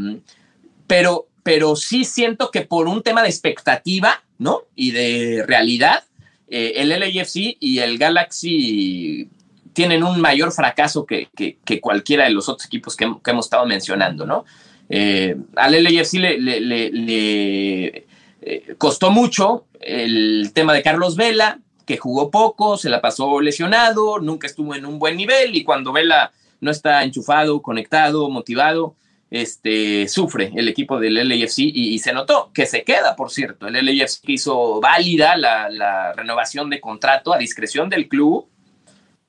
pero, 0.88 1.28
pero 1.44 1.76
sí 1.76 2.06
siento 2.06 2.52
que 2.52 2.62
por 2.62 2.88
un 2.88 3.04
tema 3.04 3.22
de 3.24 3.30
expectativa, 3.30 4.24
¿no? 4.38 4.64
Y 4.76 4.92
de 4.92 5.44
realidad, 5.48 6.04
eh, 6.48 6.74
el 6.78 6.90
LAFC 6.90 7.58
y 7.60 7.80
el 7.80 7.98
Galaxy 7.98 9.30
tienen 9.74 10.04
un 10.04 10.22
mayor 10.22 10.52
fracaso 10.52 11.06
que, 11.06 11.30
que, 11.36 11.82
cualquiera 11.82 12.26
de 12.26 12.30
los 12.30 12.48
otros 12.48 12.66
equipos 12.68 12.96
que, 12.96 13.06
hemos 13.06 13.46
estado 13.46 13.66
mencionando, 13.66 14.26
¿no? 14.26 14.46
Eh, 14.90 15.36
al 15.56 15.84
LAFC 15.84 16.14
le, 16.14 16.38
le 16.38 18.06
eh, 18.46 18.76
costó 18.78 19.10
mucho 19.10 19.66
el 19.80 20.52
tema 20.54 20.74
de 20.74 20.84
Carlos 20.84 21.16
Vela, 21.16 21.60
que 21.86 21.98
jugó 21.98 22.32
poco, 22.32 22.78
se 22.78 22.90
la 22.90 23.02
pasó 23.02 23.42
lesionado, 23.42 24.20
nunca 24.20 24.48
estuvo 24.48 24.76
en 24.76 24.86
un 24.86 25.00
buen 25.00 25.18
nivel 25.18 25.56
y 25.56 25.64
cuando 25.64 25.92
Vela 25.92 26.32
no 26.62 26.72
está 26.72 27.04
enchufado, 27.04 27.62
conectado, 27.62 28.30
motivado, 28.30 28.96
este, 29.30 30.08
sufre 30.08 30.52
el 30.56 30.68
equipo 30.68 31.00
del 31.00 31.16
LAFC 31.28 31.60
y, 31.60 31.94
y, 31.94 32.00
se 32.00 32.14
notó 32.14 32.52
que 32.54 32.66
se 32.66 32.84
queda, 32.84 33.16
por 33.16 33.32
cierto. 33.32 33.68
El 33.68 33.84
LAFC 33.84 34.30
hizo 34.30 34.80
válida 34.80 35.36
la, 35.36 35.70
la, 35.70 36.14
renovación 36.14 36.70
de 36.70 36.80
contrato 36.80 37.34
a 37.34 37.40
discreción 37.40 37.90
del 37.90 38.08
club. 38.08 38.48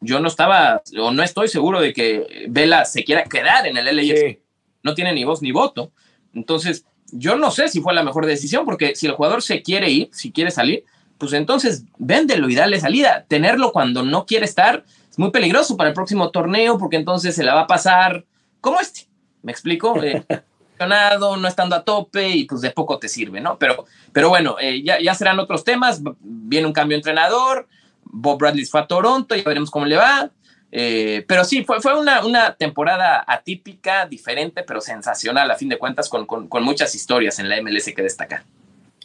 Yo 0.00 0.20
no 0.20 0.28
estaba, 0.28 0.82
o 0.98 1.10
no 1.10 1.22
estoy 1.22 1.48
seguro 1.48 1.80
de 1.80 1.94
que 1.94 2.46
Vela 2.48 2.84
se 2.84 3.02
quiera 3.02 3.24
quedar 3.24 3.66
en 3.66 3.78
el 3.78 3.86
LAFC. 3.86 4.16
Sí. 4.16 4.38
No 4.82 4.94
tiene 4.94 5.14
ni 5.14 5.24
voz 5.24 5.40
ni 5.40 5.52
voto. 5.52 5.90
Entonces, 6.34 6.84
yo 7.12 7.36
no 7.36 7.50
sé 7.50 7.68
si 7.68 7.80
fue 7.80 7.94
la 7.94 8.02
mejor 8.02 8.26
decisión, 8.26 8.64
porque 8.64 8.94
si 8.94 9.06
el 9.06 9.12
jugador 9.12 9.42
se 9.42 9.62
quiere 9.62 9.90
ir, 9.90 10.08
si 10.12 10.32
quiere 10.32 10.50
salir, 10.50 10.84
pues 11.18 11.32
entonces 11.32 11.84
véndelo 11.98 12.48
y 12.48 12.54
dale 12.54 12.80
salida. 12.80 13.24
Tenerlo 13.28 13.72
cuando 13.72 14.02
no 14.02 14.26
quiere 14.26 14.44
estar 14.44 14.84
es 15.10 15.18
muy 15.18 15.30
peligroso 15.30 15.76
para 15.76 15.90
el 15.90 15.94
próximo 15.94 16.30
torneo, 16.30 16.76
porque 16.78 16.96
entonces 16.96 17.34
se 17.34 17.44
la 17.44 17.54
va 17.54 17.62
a 17.62 17.66
pasar 17.66 18.24
como 18.60 18.80
este 18.80 19.08
¿Me 19.44 19.52
explico? 19.52 20.02
Eh, 20.02 20.24
no 20.80 21.46
estando 21.46 21.76
a 21.76 21.84
tope 21.84 22.28
y 22.30 22.44
pues 22.46 22.62
de 22.62 22.70
poco 22.70 22.98
te 22.98 23.08
sirve, 23.08 23.40
¿no? 23.40 23.58
Pero, 23.58 23.84
pero 24.12 24.30
bueno, 24.30 24.56
eh, 24.58 24.82
ya, 24.82 24.98
ya, 25.00 25.14
serán 25.14 25.38
otros 25.38 25.64
temas. 25.64 26.00
Viene 26.20 26.66
un 26.66 26.72
cambio 26.72 26.96
de 26.96 27.00
entrenador. 27.00 27.68
Bob 28.04 28.38
Bradley 28.38 28.64
fue 28.64 28.80
a 28.80 28.86
Toronto, 28.86 29.36
ya 29.36 29.42
veremos 29.44 29.70
cómo 29.70 29.86
le 29.86 29.96
va. 29.96 30.30
Eh, 30.76 31.24
pero 31.28 31.44
sí, 31.44 31.62
fue, 31.62 31.80
fue 31.80 31.96
una, 31.96 32.26
una, 32.26 32.56
temporada 32.56 33.24
atípica, 33.26 34.06
diferente, 34.06 34.64
pero 34.64 34.80
sensacional 34.80 35.48
a 35.50 35.54
fin 35.54 35.68
de 35.68 35.78
cuentas, 35.78 36.08
con, 36.08 36.26
con, 36.26 36.64
muchas 36.64 36.94
historias 36.96 37.38
en 37.38 37.48
la 37.48 37.62
MLS 37.62 37.92
que 37.94 38.02
destacar. 38.02 38.42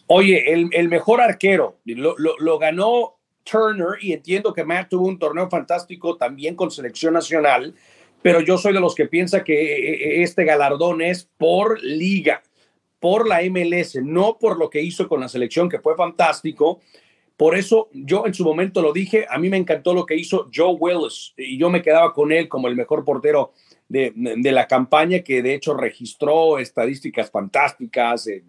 Oye, 0.08 0.52
el, 0.52 0.70
el 0.72 0.90
mejor 0.90 1.22
arquero 1.22 1.78
lo, 1.86 2.18
lo, 2.18 2.36
lo, 2.40 2.58
ganó 2.58 3.18
Turner 3.44 4.00
y 4.02 4.14
entiendo 4.14 4.52
que 4.52 4.64
Matt 4.64 4.90
tuvo 4.90 5.08
un 5.08 5.20
torneo 5.20 5.48
fantástico 5.48 6.18
también 6.18 6.56
con 6.56 6.72
selección 6.72 7.14
nacional 7.14 7.76
pero 8.22 8.42
yo 8.42 8.58
soy 8.58 8.74
de 8.74 8.80
los 8.80 8.96
que 8.96 9.06
piensa 9.06 9.44
que 9.44 9.54
eh, 9.54 9.94
eh, 9.94 10.24
este 10.24 10.44
galardón 10.44 11.02
es 11.02 11.30
por 11.38 11.82
liga, 11.82 12.42
por 13.00 13.28
la 13.28 13.42
MLS, 13.50 13.96
no 14.04 14.38
por 14.40 14.58
lo 14.58 14.70
que 14.70 14.82
hizo 14.82 15.08
con 15.08 15.22
la 15.22 15.30
selección, 15.30 15.70
que 15.70 15.80
fue 15.80 15.96
fantástico. 15.96 16.82
Por 17.40 17.56
eso 17.56 17.88
yo 17.94 18.26
en 18.26 18.34
su 18.34 18.44
momento 18.44 18.82
lo 18.82 18.92
dije, 18.92 19.26
a 19.30 19.38
mí 19.38 19.48
me 19.48 19.56
encantó 19.56 19.94
lo 19.94 20.06
que 20.06 20.14
hizo 20.14 20.50
Joe 20.54 20.76
Willis 20.78 21.34
y 21.38 21.58
yo 21.58 21.70
me 21.70 21.82
quedaba 21.82 22.12
con 22.12 22.34
él 22.34 22.50
como 22.50 22.68
el 22.68 22.76
mejor 22.76 23.06
portero 23.06 23.54
de, 23.88 24.12
la 24.52 24.68
campaña, 24.68 25.20
que 25.20 25.42
de 25.42 25.54
hecho 25.54 25.74
registró 25.74 26.60
estadísticas 26.60 27.32
fantásticas, 27.32 28.28
eh, 28.28 28.44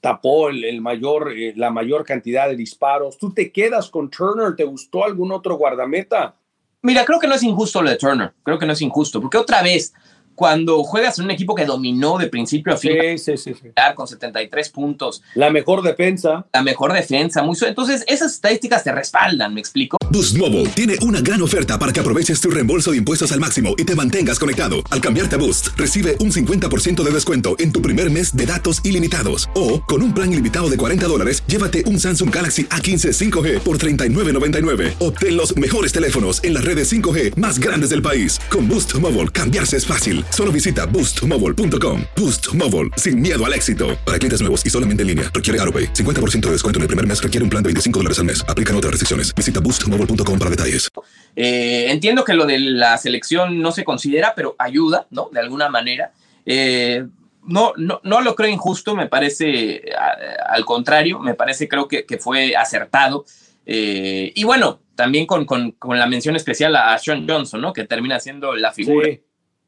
tapó 0.00 0.48
el 0.48 0.80
mayor, 0.80 1.32
eh, 1.32 1.52
la 1.54 1.70
mayor 1.70 2.04
cantidad 2.04 2.48
de 2.48 2.56
disparos. 2.56 3.18
¿Tú 3.18 3.32
te 3.32 3.52
quedas 3.52 3.88
con 3.88 4.10
Turner? 4.10 4.56
¿Te 4.56 4.64
gustó 4.64 5.04
algún 5.04 5.30
otro 5.30 5.54
guardameta? 5.54 6.34
Mira, 6.82 7.04
creo 7.04 7.20
que 7.20 7.28
no 7.28 7.36
es 7.36 7.42
injusto 7.44 7.82
lo 7.82 7.90
de 7.90 7.96
Turner. 7.96 8.32
Creo 8.42 8.58
que 8.58 8.66
no 8.66 8.72
es 8.72 8.82
injusto. 8.82 9.20
Porque 9.20 9.38
otra 9.38 9.62
vez, 9.62 9.94
cuando 10.34 10.82
juegas 10.84 11.18
en 11.18 11.26
un 11.26 11.30
equipo 11.30 11.54
que 11.54 11.64
dominó 11.64 12.18
de 12.18 12.28
principio 12.28 12.74
a 12.74 12.76
fin, 12.76 13.18
sí, 13.18 13.36
sí, 13.36 13.54
sí, 13.54 13.68
con 13.94 14.06
73 14.06 14.68
puntos. 14.70 15.22
La 15.34 15.50
mejor 15.50 15.82
defensa. 15.82 16.46
La 16.52 16.62
mejor 16.62 16.92
defensa. 16.92 17.42
Muy 17.42 17.56
entonces, 17.66 18.04
esas 18.08 18.32
estadísticas 18.32 18.84
te 18.84 18.92
respaldan, 18.92 19.54
¿me 19.54 19.60
explico? 19.60 19.96
Boost 20.10 20.36
Mobile 20.36 20.68
tiene 20.70 20.96
una 21.02 21.20
gran 21.20 21.40
oferta 21.40 21.78
para 21.78 21.92
que 21.92 22.00
aproveches 22.00 22.40
tu 22.40 22.50
reembolso 22.50 22.90
de 22.90 22.98
impuestos 22.98 23.32
al 23.32 23.40
máximo 23.40 23.74
y 23.78 23.84
te 23.84 23.94
mantengas 23.94 24.38
conectado. 24.38 24.76
Al 24.90 25.00
cambiarte 25.00 25.36
a 25.36 25.38
Boost, 25.38 25.68
recibe 25.76 26.16
un 26.20 26.30
50% 26.30 27.02
de 27.02 27.10
descuento 27.10 27.56
en 27.58 27.72
tu 27.72 27.80
primer 27.80 28.10
mes 28.10 28.36
de 28.36 28.44
datos 28.44 28.80
ilimitados. 28.84 29.48
O, 29.54 29.82
con 29.82 30.02
un 30.02 30.12
plan 30.12 30.32
ilimitado 30.32 30.68
de 30.68 30.76
40 30.76 31.06
dólares, 31.06 31.42
llévate 31.46 31.84
un 31.86 31.98
Samsung 31.98 32.34
Galaxy 32.34 32.64
A15 32.64 33.12
5G 33.12 33.60
por 33.60 33.78
$39.99. 33.78 34.94
Obtén 34.98 35.36
los 35.36 35.56
mejores 35.56 35.92
teléfonos 35.92 36.42
en 36.44 36.54
las 36.54 36.64
redes 36.64 36.92
5G 36.92 37.36
más 37.36 37.58
grandes 37.58 37.90
del 37.90 38.02
país. 38.02 38.40
Con 38.50 38.68
Boost 38.68 38.94
Mobile, 39.00 39.28
cambiarse 39.28 39.76
es 39.76 39.86
fácil. 39.86 40.23
Solo 40.30 40.52
visita 40.52 40.86
boostmobile.com. 40.86 42.02
Boost 42.14 42.54
Mobile, 42.54 42.90
sin 42.96 43.20
miedo 43.20 43.44
al 43.44 43.54
éxito. 43.54 43.98
Para 44.04 44.18
clientes 44.18 44.40
nuevos 44.40 44.64
y 44.64 44.70
solamente 44.70 45.02
en 45.02 45.08
línea, 45.08 45.30
requiere 45.32 45.58
AroPay. 45.60 45.92
50% 45.94 46.40
de 46.40 46.50
descuento 46.50 46.78
en 46.78 46.82
el 46.82 46.88
primer 46.88 47.06
mes 47.06 47.22
requiere 47.22 47.42
un 47.42 47.50
plan 47.50 47.62
de 47.62 47.68
25 47.68 47.98
dólares 47.98 48.18
al 48.18 48.26
mes. 48.26 48.44
Aplican 48.46 48.76
otras 48.76 48.92
restricciones. 48.92 49.34
Visita 49.34 49.60
boostmobile.com 49.60 50.38
para 50.38 50.50
detalles. 50.50 50.90
Eh, 51.34 51.86
entiendo 51.88 52.24
que 52.24 52.34
lo 52.34 52.46
de 52.46 52.58
la 52.58 52.96
selección 52.98 53.60
no 53.60 53.72
se 53.72 53.84
considera, 53.84 54.34
pero 54.36 54.54
ayuda, 54.58 55.06
¿no? 55.10 55.30
De 55.32 55.40
alguna 55.40 55.68
manera. 55.68 56.12
Eh, 56.46 57.04
no, 57.46 57.72
no, 57.76 58.00
no, 58.04 58.20
lo 58.20 58.34
creo 58.34 58.50
injusto, 58.50 58.94
me 58.94 59.06
parece 59.06 59.82
a, 59.98 60.54
al 60.54 60.64
contrario, 60.64 61.18
me 61.18 61.34
parece 61.34 61.68
creo 61.68 61.88
que, 61.88 62.06
que 62.06 62.18
fue 62.18 62.54
acertado. 62.56 63.24
Eh, 63.66 64.32
y 64.34 64.44
bueno, 64.44 64.80
también 64.94 65.26
con, 65.26 65.44
con, 65.44 65.72
con, 65.72 65.98
la 65.98 66.06
mención 66.06 66.36
especial 66.36 66.76
a 66.76 66.98
Sean 66.98 67.26
Johnson, 67.28 67.60
¿no? 67.60 67.72
Que 67.72 67.84
termina 67.84 68.20
siendo 68.20 68.54
la 68.54 68.72
figura. 68.72 69.08
Sí 69.08 69.20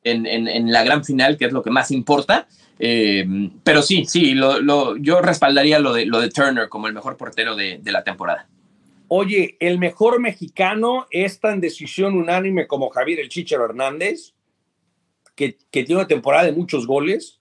en, 0.06 0.26
en, 0.26 0.48
en, 0.48 0.72
la 0.72 0.84
gran 0.84 1.04
final, 1.04 1.36
que 1.36 1.46
es 1.46 1.52
lo 1.52 1.62
que 1.62 1.70
más 1.70 1.90
importa. 1.90 2.46
Eh, 2.78 3.26
pero 3.64 3.82
sí, 3.82 4.04
sí, 4.04 4.34
lo, 4.34 4.60
lo, 4.60 4.96
yo 4.96 5.20
respaldaría 5.20 5.78
lo 5.78 5.92
de, 5.92 6.06
lo 6.06 6.20
de 6.20 6.30
Turner 6.30 6.68
como 6.68 6.88
el 6.88 6.94
mejor 6.94 7.16
portero 7.16 7.56
de, 7.56 7.78
de, 7.78 7.92
la 7.92 8.04
temporada. 8.04 8.48
Oye, 9.08 9.56
¿el 9.60 9.78
mejor 9.78 10.20
mexicano 10.20 11.06
es 11.10 11.40
tan 11.40 11.60
decisión 11.60 12.14
unánime 12.14 12.66
como 12.66 12.90
Javier 12.90 13.20
El 13.20 13.28
Chichero 13.28 13.64
Hernández, 13.64 14.34
que, 15.34 15.56
que 15.70 15.84
tiene 15.84 16.00
una 16.00 16.08
temporada 16.08 16.44
de 16.44 16.52
muchos 16.52 16.86
goles? 16.86 17.40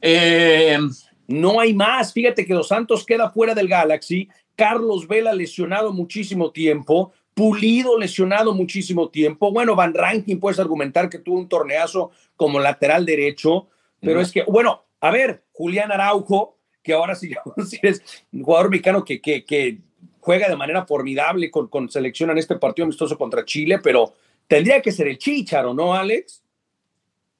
Eh, 0.00 0.78
no 1.26 1.60
hay 1.60 1.74
más. 1.74 2.12
Fíjate 2.12 2.46
que 2.46 2.54
Los 2.54 2.68
Santos 2.68 3.04
queda 3.04 3.30
fuera 3.30 3.54
del 3.54 3.68
Galaxy. 3.68 4.28
Carlos 4.56 5.06
Vela 5.06 5.32
lesionado 5.34 5.92
muchísimo 5.92 6.50
tiempo. 6.50 7.12
Pulido 7.40 7.98
lesionado 7.98 8.52
muchísimo 8.52 9.08
tiempo. 9.08 9.50
Bueno, 9.50 9.74
Van 9.74 9.94
Ranking 9.94 10.36
puedes 10.36 10.58
argumentar 10.58 11.08
que 11.08 11.18
tuvo 11.18 11.38
un 11.38 11.48
torneazo 11.48 12.10
como 12.36 12.60
lateral 12.60 13.06
derecho, 13.06 13.68
pero 13.98 14.16
no. 14.16 14.20
es 14.20 14.30
que, 14.30 14.42
bueno, 14.42 14.84
a 15.00 15.10
ver, 15.10 15.44
Julián 15.52 15.90
Araujo, 15.90 16.58
que 16.82 16.92
ahora 16.92 17.14
sí, 17.14 17.32
sí 17.66 17.78
es 17.80 18.02
un 18.30 18.42
jugador 18.42 18.68
mexicano 18.68 19.06
que, 19.06 19.22
que, 19.22 19.46
que 19.46 19.78
juega 20.20 20.50
de 20.50 20.56
manera 20.56 20.84
formidable 20.84 21.50
con, 21.50 21.68
con, 21.68 21.88
selección 21.88 22.28
en 22.28 22.36
este 22.36 22.56
partido 22.56 22.84
amistoso 22.84 23.16
contra 23.16 23.46
Chile, 23.46 23.78
pero 23.82 24.12
tendría 24.46 24.82
que 24.82 24.92
ser 24.92 25.08
el 25.08 25.16
Chicharo, 25.16 25.72
¿no, 25.72 25.94
Alex? 25.94 26.42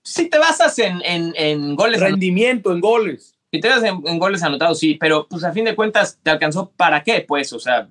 Si 0.03 0.31
te 0.31 0.39
basas 0.39 0.79
en, 0.79 1.03
en, 1.05 1.35
en 1.37 1.77
goles. 1.77 2.01
Rendimiento, 2.01 2.73
en 2.73 2.81
goles. 2.81 3.35
Si 3.53 3.61
te 3.61 3.69
basas 3.69 3.85
en, 3.85 4.01
en, 4.07 4.19
goles 4.19 4.43
anotados, 4.43 4.79
sí, 4.79 4.95
pero 4.95 5.27
pues 5.29 5.45
a 5.45 5.53
fin 5.53 5.67
de 5.67 5.77
cuentas, 5.77 6.19
¿te 6.23 6.31
alcanzó 6.31 6.71
para 6.75 7.03
qué? 7.03 7.23
Pues, 7.29 7.53
o 7.53 7.59
sea, 7.59 7.87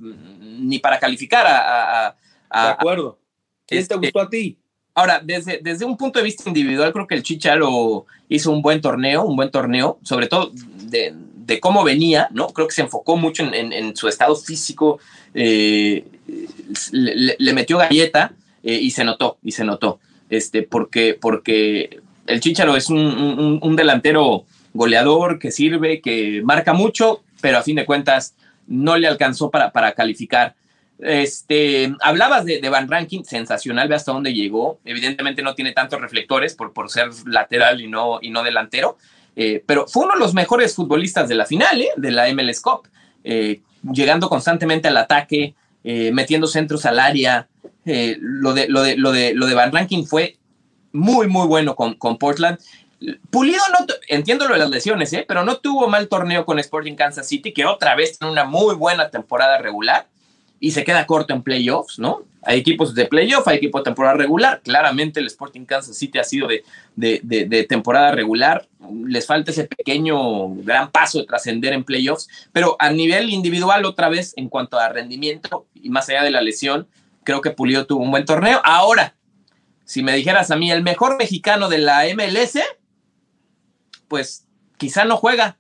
ni 0.60 0.80
para 0.80 1.00
calificar 1.00 1.46
a. 1.46 2.08
a, 2.08 2.16
a 2.50 2.66
de 2.66 2.72
acuerdo. 2.72 3.20
¿Quién 3.66 3.82
este, 3.82 3.96
te 3.96 4.00
gustó 4.00 4.22
a 4.22 4.30
ti? 4.30 4.58
Ahora, 4.96 5.22
desde, 5.24 5.60
desde 5.64 5.86
un 5.86 5.96
punto 5.96 6.20
de 6.20 6.26
vista 6.26 6.44
individual, 6.48 6.92
creo 6.92 7.08
que 7.08 7.16
el 7.16 7.24
Chicharo 7.24 8.06
hizo 8.28 8.52
un 8.52 8.62
buen 8.62 8.82
torneo, 8.82 9.24
un 9.24 9.36
buen 9.36 9.52
torneo, 9.52 10.00
sobre 10.04 10.28
todo 10.28 10.52
de, 10.54 11.14
de 11.16 11.60
cómo 11.60 11.84
venía, 11.84 12.28
¿no? 12.32 12.48
Creo 12.50 12.68
que 12.68 12.76
se 12.76 12.82
enfocó 12.82 13.16
mucho 13.16 13.44
en, 13.44 13.54
en, 13.54 13.72
en 13.72 13.96
su 13.96 14.08
estado 14.08 14.36
físico, 14.36 15.00
eh, 15.34 16.06
le, 16.92 17.36
le, 17.38 17.54
metió 17.54 17.78
galleta 17.78 18.34
eh, 18.64 18.80
y 18.82 18.92
se 18.92 19.04
notó, 19.04 19.38
y 19.44 19.52
se 19.52 19.64
notó, 19.64 20.00
este, 20.30 20.64
porque, 20.64 21.18
porque 21.20 22.02
el 22.28 22.40
Chicharo 22.42 22.76
es 22.76 22.90
un, 22.90 23.00
un, 23.00 23.60
un 23.62 23.76
delantero 23.76 24.46
goleador 24.74 25.40
que 25.40 25.52
sirve, 25.52 26.02
que 26.02 26.42
marca 26.44 26.74
mucho, 26.74 27.24
pero 27.42 27.58
a 27.58 27.64
fin 27.64 27.78
de 27.78 27.86
cuentas 27.86 28.36
no 28.70 28.98
le 28.98 29.08
alcanzó 29.08 29.50
para, 29.50 29.72
para 29.72 29.92
calificar. 29.94 30.56
Este, 31.00 31.94
hablabas 32.02 32.46
de, 32.46 32.68
Van 32.70 32.90
Ranking, 32.90 33.24
sensacional, 33.24 33.88
ve 33.88 33.96
hasta 33.96 34.12
dónde 34.12 34.34
llegó. 34.34 34.80
Evidentemente 34.86 35.42
no 35.42 35.56
tiene 35.56 35.72
tantos 35.74 36.00
reflectores 36.00 36.54
por, 36.54 36.72
por 36.72 36.90
ser 36.90 37.10
lateral 37.26 37.82
y 37.82 37.88
no, 37.88 38.20
y 38.22 38.30
no 38.30 38.44
delantero, 38.44 38.98
eh, 39.36 39.64
pero 39.66 39.88
fue 39.88 40.06
uno 40.06 40.14
de 40.14 40.20
los 40.20 40.34
mejores 40.34 40.76
futbolistas 40.76 41.28
de 41.28 41.36
la 41.36 41.46
final, 41.46 41.82
¿eh? 41.82 41.90
de 41.98 42.12
la 42.12 42.32
MLS 42.34 42.62
Cup. 42.62 42.88
Eh, 43.24 43.62
llegando 43.92 44.30
constantemente 44.30 44.88
al 44.88 44.98
ataque, 44.98 45.56
eh, 45.84 46.12
metiendo 46.12 46.48
centros 46.48 46.86
al 46.86 47.00
área. 47.00 47.48
Lo, 47.86 48.54
de, 48.54 48.68
lo, 48.68 48.84
de, 48.84 48.98
lo, 48.98 49.12
de, 49.12 49.34
lo 49.34 49.48
de 49.48 49.56
Van 49.56 49.72
Rankin 49.72 50.06
fue 50.06 50.38
muy, 50.92 51.28
muy 51.28 51.48
bueno 51.48 51.76
con, 51.76 51.96
con 51.96 52.20
Portland. 52.20 52.60
Pulido 53.30 53.62
no, 53.70 53.86
entiendo 54.08 54.48
lo 54.48 54.54
de 54.54 54.60
las 54.60 54.70
lesiones, 54.70 55.14
¿eh? 55.14 55.26
pero 55.28 55.46
no 55.46 55.58
tuvo 55.58 55.88
mal 55.88 56.08
torneo 56.08 56.46
con 56.46 56.60
Sporting 56.60 56.96
Kansas 56.96 57.28
City, 57.28 57.54
que 57.54 57.66
otra 57.66 57.96
vez 57.96 58.18
tiene 58.18 58.32
una 58.32 58.44
muy 58.44 58.76
buena 58.76 59.10
temporada 59.10 59.58
regular 59.58 60.08
y 60.60 60.72
se 60.72 60.84
queda 60.84 61.06
corto 61.06 61.34
en 61.34 61.42
playoffs, 61.42 62.00
¿no? 62.00 62.24
Hay 62.42 62.60
equipos 62.60 62.96
de 62.96 63.06
playoff, 63.06 63.48
hay 63.48 63.58
equipos 63.58 63.82
de 63.82 63.86
temporada 63.86 64.16
regular. 64.16 64.62
Claramente 64.64 65.20
el 65.20 65.28
Sporting 65.28 65.66
Kansas 65.66 65.98
City 65.98 66.20
ha 66.20 66.24
sido 66.24 66.48
de, 66.48 66.64
de, 66.96 67.20
de, 67.24 67.46
de 67.46 67.64
temporada 67.64 68.12
regular. 68.12 68.68
Les 69.06 69.26
falta 69.26 69.52
ese 69.52 69.66
pequeño 69.66 70.50
gran 70.56 70.90
paso 70.92 71.20
de 71.20 71.26
trascender 71.26 71.74
en 71.74 71.84
playoffs, 71.84 72.28
pero 72.52 72.76
a 72.80 72.92
nivel 72.92 73.30
individual, 73.30 73.86
otra 73.86 74.10
vez, 74.10 74.34
en 74.38 74.50
cuanto 74.50 74.78
a 74.78 74.90
rendimiento 74.90 75.66
y 75.74 75.90
más 75.90 76.10
allá 76.10 76.24
de 76.24 76.32
la 76.32 76.42
lesión, 76.42 76.88
creo 77.24 77.42
que 77.42 77.52
Pulido 77.52 77.86
tuvo 77.86 78.04
un 78.04 78.12
buen 78.12 78.26
torneo. 78.26 78.62
Ahora, 78.64 79.16
si 79.84 80.04
me 80.04 80.16
dijeras 80.16 80.52
a 80.52 80.56
mí 80.56 80.72
el 80.72 80.84
mejor 80.84 81.18
mexicano 81.18 81.68
de 81.68 81.80
la 81.80 82.04
MLS, 82.16 82.60
pues 84.10 84.46
quizá 84.78 85.06
no 85.06 85.16
juega, 85.16 85.58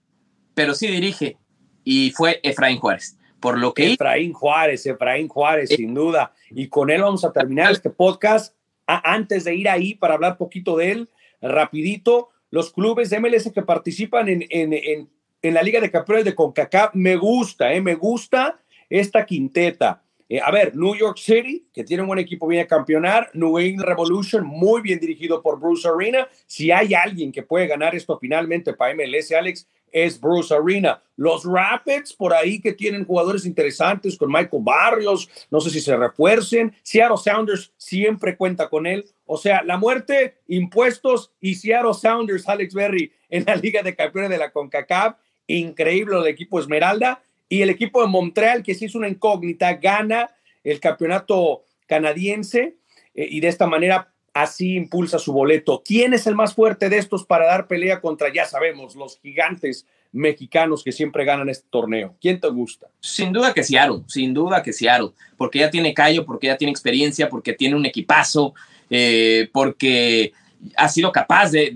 pero 0.53 0.75
sí 0.75 0.87
dirige. 0.87 1.37
Y 1.85 2.11
fue 2.11 2.41
Efraín 2.43 2.79
Juárez. 2.79 3.17
Por 3.39 3.57
lo 3.57 3.73
que. 3.73 3.93
Efraín 3.93 4.33
Juárez, 4.33 4.85
Efraín 4.85 5.29
Juárez, 5.29 5.71
eh. 5.71 5.77
sin 5.77 5.93
duda. 5.93 6.33
Y 6.49 6.67
con 6.67 6.89
él 6.89 7.01
vamos 7.01 7.23
a 7.23 7.31
terminar 7.31 7.71
este 7.71 7.89
podcast. 7.89 8.53
A, 8.85 9.13
antes 9.13 9.43
de 9.45 9.55
ir 9.55 9.69
ahí 9.69 9.93
para 9.93 10.15
hablar 10.15 10.37
poquito 10.37 10.75
de 10.75 10.91
él, 10.91 11.09
rapidito, 11.41 12.29
los 12.49 12.73
clubes 12.73 13.09
de 13.09 13.19
MLS 13.19 13.51
que 13.53 13.61
participan 13.61 14.27
en, 14.27 14.45
en, 14.49 14.73
en, 14.73 15.09
en 15.41 15.53
la 15.53 15.61
Liga 15.61 15.79
de 15.79 15.91
Campeones 15.91 16.25
de 16.25 16.35
CONCACAF, 16.35 16.95
me 16.95 17.15
gusta, 17.15 17.71
eh, 17.71 17.81
me 17.81 17.95
gusta 17.95 18.59
esta 18.89 19.25
quinteta. 19.25 20.03
Eh, 20.31 20.39
a 20.39 20.51
ver, 20.51 20.75
New 20.75 20.95
York 20.95 21.17
City, 21.17 21.67
que 21.73 21.83
tiene 21.83 22.03
un 22.03 22.07
buen 22.07 22.19
equipo, 22.19 22.47
viene 22.47 22.63
a 22.63 22.67
campeonar. 22.67 23.31
New 23.33 23.57
England 23.57 23.89
Revolution, 23.89 24.45
muy 24.45 24.81
bien 24.81 24.99
dirigido 24.99 25.41
por 25.41 25.59
Bruce 25.59 25.87
Arena. 25.87 26.27
Si 26.45 26.69
hay 26.69 26.93
alguien 26.93 27.31
que 27.31 27.41
puede 27.41 27.65
ganar 27.65 27.95
esto 27.95 28.17
finalmente 28.19 28.73
para 28.73 28.93
MLS, 28.93 29.31
Alex, 29.31 29.67
es 29.91 30.21
Bruce 30.21 30.53
Arena. 30.53 31.01
Los 31.15 31.43
Rapids, 31.45 32.13
por 32.13 32.31
ahí 32.31 32.61
que 32.61 32.73
tienen 32.73 33.05
jugadores 33.05 33.43
interesantes 33.43 34.17
con 34.17 34.31
Michael 34.31 34.61
Barrios, 34.63 35.27
no 35.49 35.59
sé 35.59 35.71
si 35.71 35.81
se 35.81 35.97
refuercen. 35.97 36.75
Seattle 36.83 37.17
Sounders 37.17 37.73
siempre 37.77 38.37
cuenta 38.37 38.69
con 38.69 38.85
él. 38.85 39.05
O 39.25 39.35
sea, 39.35 39.63
la 39.63 39.77
muerte, 39.77 40.35
impuestos 40.47 41.31
y 41.41 41.55
Seattle 41.55 41.95
Sounders, 41.95 42.47
Alex 42.47 42.75
Berry, 42.75 43.11
en 43.29 43.45
la 43.45 43.55
Liga 43.55 43.81
de 43.81 43.95
Campeones 43.95 44.29
de 44.29 44.37
la 44.37 44.51
CONCACAF. 44.51 45.15
Increíble 45.47 46.17
el 46.19 46.27
equipo 46.27 46.59
Esmeralda. 46.59 47.23
Y 47.49 47.63
el 47.63 47.71
equipo 47.71 48.01
de 48.01 48.07
Montreal, 48.07 48.63
que 48.63 48.75
sí 48.75 48.85
es 48.85 48.95
una 48.95 49.09
incógnita, 49.09 49.73
gana 49.73 50.29
el 50.63 50.79
campeonato 50.79 51.63
canadiense 51.87 52.77
eh, 53.15 53.27
y 53.29 53.39
de 53.39 53.47
esta 53.47 53.65
manera 53.65 54.13
así 54.33 54.75
impulsa 54.75 55.19
su 55.19 55.33
boleto. 55.33 55.81
¿Quién 55.83 56.13
es 56.13 56.27
el 56.27 56.35
más 56.35 56.53
fuerte 56.53 56.89
de 56.89 56.97
estos 56.97 57.25
para 57.25 57.45
dar 57.45 57.67
pelea 57.67 57.99
contra, 57.99 58.31
ya 58.31 58.45
sabemos, 58.45 58.95
los 58.95 59.19
gigantes 59.19 59.85
mexicanos 60.11 60.83
que 60.83 60.91
siempre 60.91 61.25
ganan 61.25 61.49
este 61.49 61.67
torneo? 61.69 62.15
¿Quién 62.21 62.39
te 62.39 62.47
gusta? 62.49 62.87
Sin 62.99 63.33
duda 63.33 63.53
que 63.53 63.63
Seattle, 63.63 64.03
sin 64.07 64.33
duda 64.33 64.61
que 64.63 64.71
Seattle, 64.71 65.11
porque 65.35 65.59
ya 65.59 65.69
tiene 65.69 65.93
callo, 65.93 66.25
porque 66.25 66.47
ya 66.47 66.57
tiene 66.57 66.71
experiencia, 66.71 67.29
porque 67.29 67.53
tiene 67.53 67.75
un 67.75 67.85
equipazo, 67.85 68.53
eh, 68.89 69.49
porque 69.51 70.33
ha 70.75 70.89
sido 70.89 71.11
capaz 71.11 71.51
de, 71.51 71.73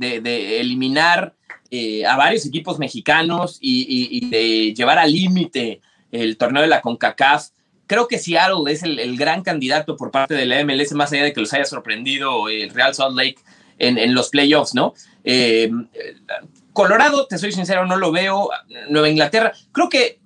eliminar 0.60 1.34
eh, 1.76 2.06
a 2.06 2.16
varios 2.16 2.46
equipos 2.46 2.78
mexicanos 2.78 3.58
y, 3.60 3.82
y, 3.82 4.18
y 4.18 4.30
de 4.30 4.74
llevar 4.76 5.00
al 5.00 5.12
límite 5.12 5.82
el 6.12 6.38
torneo 6.38 6.62
de 6.62 6.68
la 6.68 6.82
CONCACAF. 6.82 7.48
Creo 7.88 8.08
que 8.08 8.20
Seattle 8.20 8.72
es 8.72 8.84
el, 8.84 9.00
el, 9.00 9.18
gran 9.18 9.42
candidato 9.42 9.98
por 9.98 10.12
parte 10.12 10.36
de 10.36 10.46
la 10.46 10.64
MLS, 10.64 10.92
más 10.92 11.12
allá 11.12 11.24
de 11.24 11.34
que 11.34 11.42
los 11.42 11.52
haya 11.52 11.66
sorprendido 11.66 12.48
el 12.48 12.70
Real 12.70 12.94
Salt 12.94 13.16
Lake 13.16 13.38
en, 13.80 13.98
en 13.98 14.14
los 14.14 14.30
playoffs, 14.30 14.76
¿no? 14.76 14.94
Eh, 15.24 15.72
Colorado, 16.74 17.26
te 17.26 17.40
soy 17.40 17.52
sincero, 17.52 17.88
no 17.88 17.96
lo 17.96 18.12
veo. 18.12 18.52
Nueva 18.90 19.10
Inglaterra, 19.10 19.52
creo 19.72 19.90
que 19.90 20.20